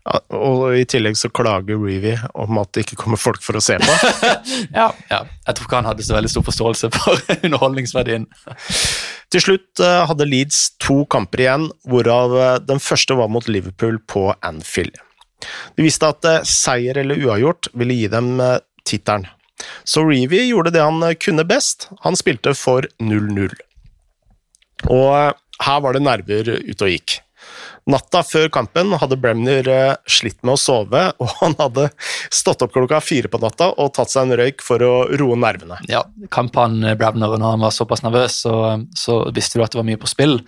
Ja, 0.07 0.21
og 0.39 0.77
i 0.79 0.85
tillegg 0.87 1.17
så 1.19 1.33
klager 1.35 1.81
Reevy 1.83 2.13
om 2.39 2.61
at 2.61 2.71
det 2.77 2.85
ikke 2.85 2.99
kommer 3.01 3.19
folk 3.19 3.43
for 3.43 3.59
å 3.59 3.63
se 3.65 3.75
på. 3.83 3.97
ja, 4.79 4.93
ja, 5.11 5.25
jeg 5.27 5.57
tror 5.57 5.67
ikke 5.67 5.81
han 5.81 5.89
hadde 5.91 6.07
så 6.07 6.15
veldig 6.15 6.31
stor 6.31 6.47
forståelse 6.47 6.93
for 6.95 7.25
underholdningsverdien. 7.47 8.29
Til 9.35 9.43
slutt 9.43 9.83
eh, 9.83 10.05
hadde 10.07 10.29
Leeds 10.31 10.61
to 10.83 11.01
kamper 11.11 11.43
igjen, 11.43 11.67
hvorav 11.91 12.37
eh, 12.39 12.53
den 12.69 12.83
første 12.83 13.19
var 13.19 13.33
mot 13.35 13.51
Liverpool 13.51 13.99
på 14.07 14.29
Anfield. 14.47 14.95
De 15.77 15.85
visste 15.85 16.09
at 16.09 16.25
seier 16.49 16.97
eller 17.03 17.19
uavgjort 17.27 17.69
ville 17.77 17.99
gi 17.99 18.07
dem 18.09 18.39
tittelen. 18.87 19.27
Så 19.89 20.05
Reevy 20.07 20.47
gjorde 20.47 20.73
det 20.73 20.85
han 20.85 21.03
kunne 21.21 21.45
best, 21.49 21.91
han 22.05 22.17
spilte 22.17 22.55
for 22.57 22.87
0-0. 23.03 23.53
Og 24.85 25.13
eh, 25.17 25.31
her 25.67 25.85
var 25.85 25.97
det 25.97 26.05
nerver 26.05 26.53
ute 26.59 26.85
og 26.85 26.93
gikk. 26.93 27.21
Natta 27.87 28.25
før 28.27 28.49
kampen 28.51 28.97
hadde 28.99 29.19
Bremner 29.21 29.69
eh, 29.71 29.93
slitt 30.11 30.41
med 30.43 30.57
å 30.57 30.61
sove, 30.61 31.05
og 31.23 31.37
han 31.41 31.55
hadde 31.61 31.89
stått 32.35 32.65
opp 32.67 32.75
klokka 32.75 33.01
fire 33.05 33.31
på 33.31 33.41
natta 33.43 33.71
og 33.79 33.95
tatt 33.97 34.13
seg 34.13 34.27
en 34.27 34.41
røyk 34.43 34.65
for 34.67 34.83
å 34.83 35.07
roe 35.21 35.39
nervene. 35.39 35.79
Ja, 35.91 36.03
kampen 36.35 36.83
eh, 36.83 36.99
Bremner 36.99 37.39
når 37.39 37.57
han 37.57 37.65
var 37.65 37.75
såpass 37.75 38.05
nervøs, 38.07 38.43
så, 38.45 38.59
så, 38.99 39.23
visste 39.37 39.59
du 39.59 39.65
at 39.65 39.75
det 39.75 39.81
var 39.81 39.89
mye 39.89 40.03
på 40.03 40.11
spill. 40.11 40.41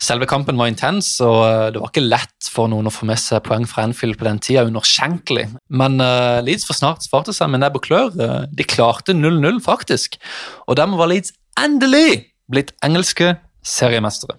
Selve 0.00 0.24
kampen 0.24 0.56
var 0.56 0.70
intens, 0.70 1.10
og 1.20 1.74
det 1.74 1.80
var 1.82 1.90
ikke 1.90 2.06
lett 2.06 2.46
for 2.48 2.70
noen 2.72 2.88
å 2.88 2.92
få 2.94 3.04
med 3.04 3.20
seg 3.20 3.42
poeng 3.44 3.66
fra 3.68 3.84
Enfield 3.84 4.16
på 4.16 4.24
den 4.24 4.40
tida 4.40 4.64
Shankly. 4.64 5.42
Men 5.68 6.00
uh, 6.00 6.40
Leeds 6.40 6.64
for 6.64 6.72
snart 6.72 7.04
svarte 7.04 7.34
seg 7.36 7.50
med 7.52 7.60
nebb 7.60 7.76
og 7.76 7.84
klør. 7.84 8.08
De 8.48 8.64
klarte 8.64 9.12
0-0, 9.12 9.60
faktisk. 9.60 10.16
Og 10.64 10.80
dermed 10.80 10.96
var 10.96 11.12
Leeds 11.12 11.36
endelig 11.60 12.30
blitt 12.48 12.72
engelske 12.80 13.34
seriemestere. 13.66 14.38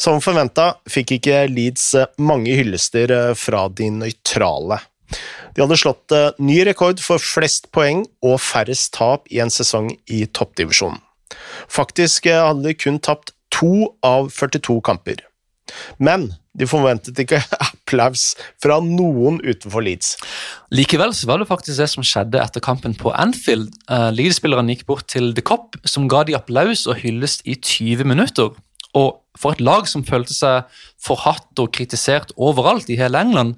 Som 0.00 0.18
forventa 0.22 0.74
fikk 0.90 1.16
ikke 1.18 1.44
Leeds 1.50 1.92
eh, 1.98 2.10
mange 2.18 2.54
hyllester 2.58 3.12
eh, 3.14 3.32
fra 3.38 3.68
de 3.70 3.90
nøytrale. 3.94 4.80
De 5.54 5.62
hadde 5.62 5.78
slått 5.78 6.14
eh, 6.14 6.32
ny 6.42 6.58
rekord 6.66 7.02
for 7.02 7.22
flest 7.22 7.70
poeng 7.74 8.02
og 8.24 8.40
færrest 8.42 8.94
tap 8.98 9.30
i 9.30 9.40
en 9.44 9.52
sesong 9.54 9.92
i 10.10 10.24
toppdivisjonen. 10.26 10.98
Faktisk 11.70 12.26
hadde 12.30 12.66
de 12.66 12.74
kun 12.78 12.98
tapt 13.02 13.32
to 13.54 13.94
av 14.06 14.28
42 14.34 14.80
kamper. 14.84 15.22
Men 15.98 16.32
de 16.54 16.68
forventet 16.70 17.18
ikke 17.18 17.40
applaus 17.66 18.32
fra 18.62 18.78
noen 18.84 19.40
utenfor 19.42 19.84
Leeds. 19.84 20.14
Likevel 20.74 21.14
så 21.16 21.28
var 21.30 21.42
det 21.42 21.50
faktisk 21.50 21.80
det 21.82 21.90
som 21.92 22.06
skjedde 22.06 22.40
etter 22.42 22.62
kampen 22.64 22.94
på 22.98 23.12
Anfield. 23.14 23.72
Uh, 23.90 24.10
Leeds-spillerne 24.14 24.76
gikk 24.76 24.86
bort 24.90 25.08
til 25.10 25.32
The 25.34 25.44
Cop, 25.44 25.78
som 25.88 26.08
ga 26.10 26.24
de 26.28 26.38
applaus 26.38 26.86
og 26.86 27.00
hyllest 27.02 27.44
i 27.46 27.58
20 27.58 28.06
minutter. 28.14 28.54
Og 28.94 29.20
for 29.38 29.56
et 29.56 29.62
lag 29.64 29.88
som 29.90 30.06
følte 30.06 30.34
seg 30.36 30.70
forhatt 31.02 31.58
og 31.58 31.72
kritisert 31.74 32.30
overalt 32.38 32.90
i 32.92 32.98
hele 33.00 33.18
England, 33.18 33.56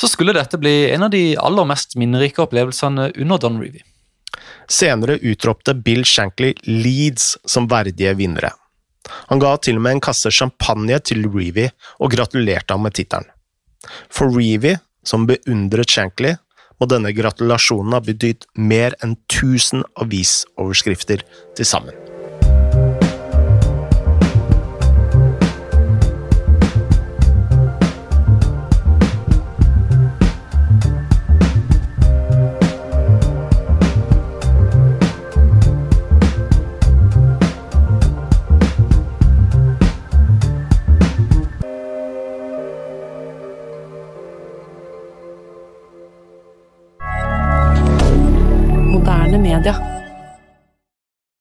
så 0.00 0.10
skulle 0.10 0.34
dette 0.34 0.58
bli 0.58 0.90
en 0.90 1.06
av 1.06 1.12
de 1.14 1.36
aller 1.38 1.68
mest 1.70 1.94
minnerike 2.00 2.42
opplevelsene 2.42 3.12
under 3.14 3.38
Don 3.40 3.60
Revy. 3.62 3.84
Senere 4.66 5.20
utropte 5.22 5.76
Bill 5.76 6.02
Shankly 6.08 6.54
Leeds 6.66 7.34
som 7.46 7.68
verdige 7.70 8.16
vinnere. 8.18 8.50
Han 9.30 9.42
ga 9.42 9.54
til 9.60 9.78
og 9.78 9.84
med 9.86 9.98
en 9.98 10.04
kasse 10.04 10.32
champagne 10.32 10.98
til 11.04 11.26
Reevy 11.28 11.68
og 12.00 12.12
gratulerte 12.14 12.76
ham 12.76 12.86
med 12.86 12.96
tittelen. 12.96 13.28
For 14.12 14.32
Reevy, 14.32 14.76
som 15.04 15.26
beundret 15.28 15.92
Shankly, 15.92 16.34
må 16.80 16.88
denne 16.90 17.12
gratulasjonen 17.16 17.94
ha 17.96 18.02
betydd 18.04 18.48
mer 18.56 18.96
enn 19.04 19.16
1000 19.28 19.84
avisoverskrifter 20.02 21.22
til 21.56 21.68
sammen. 21.68 22.03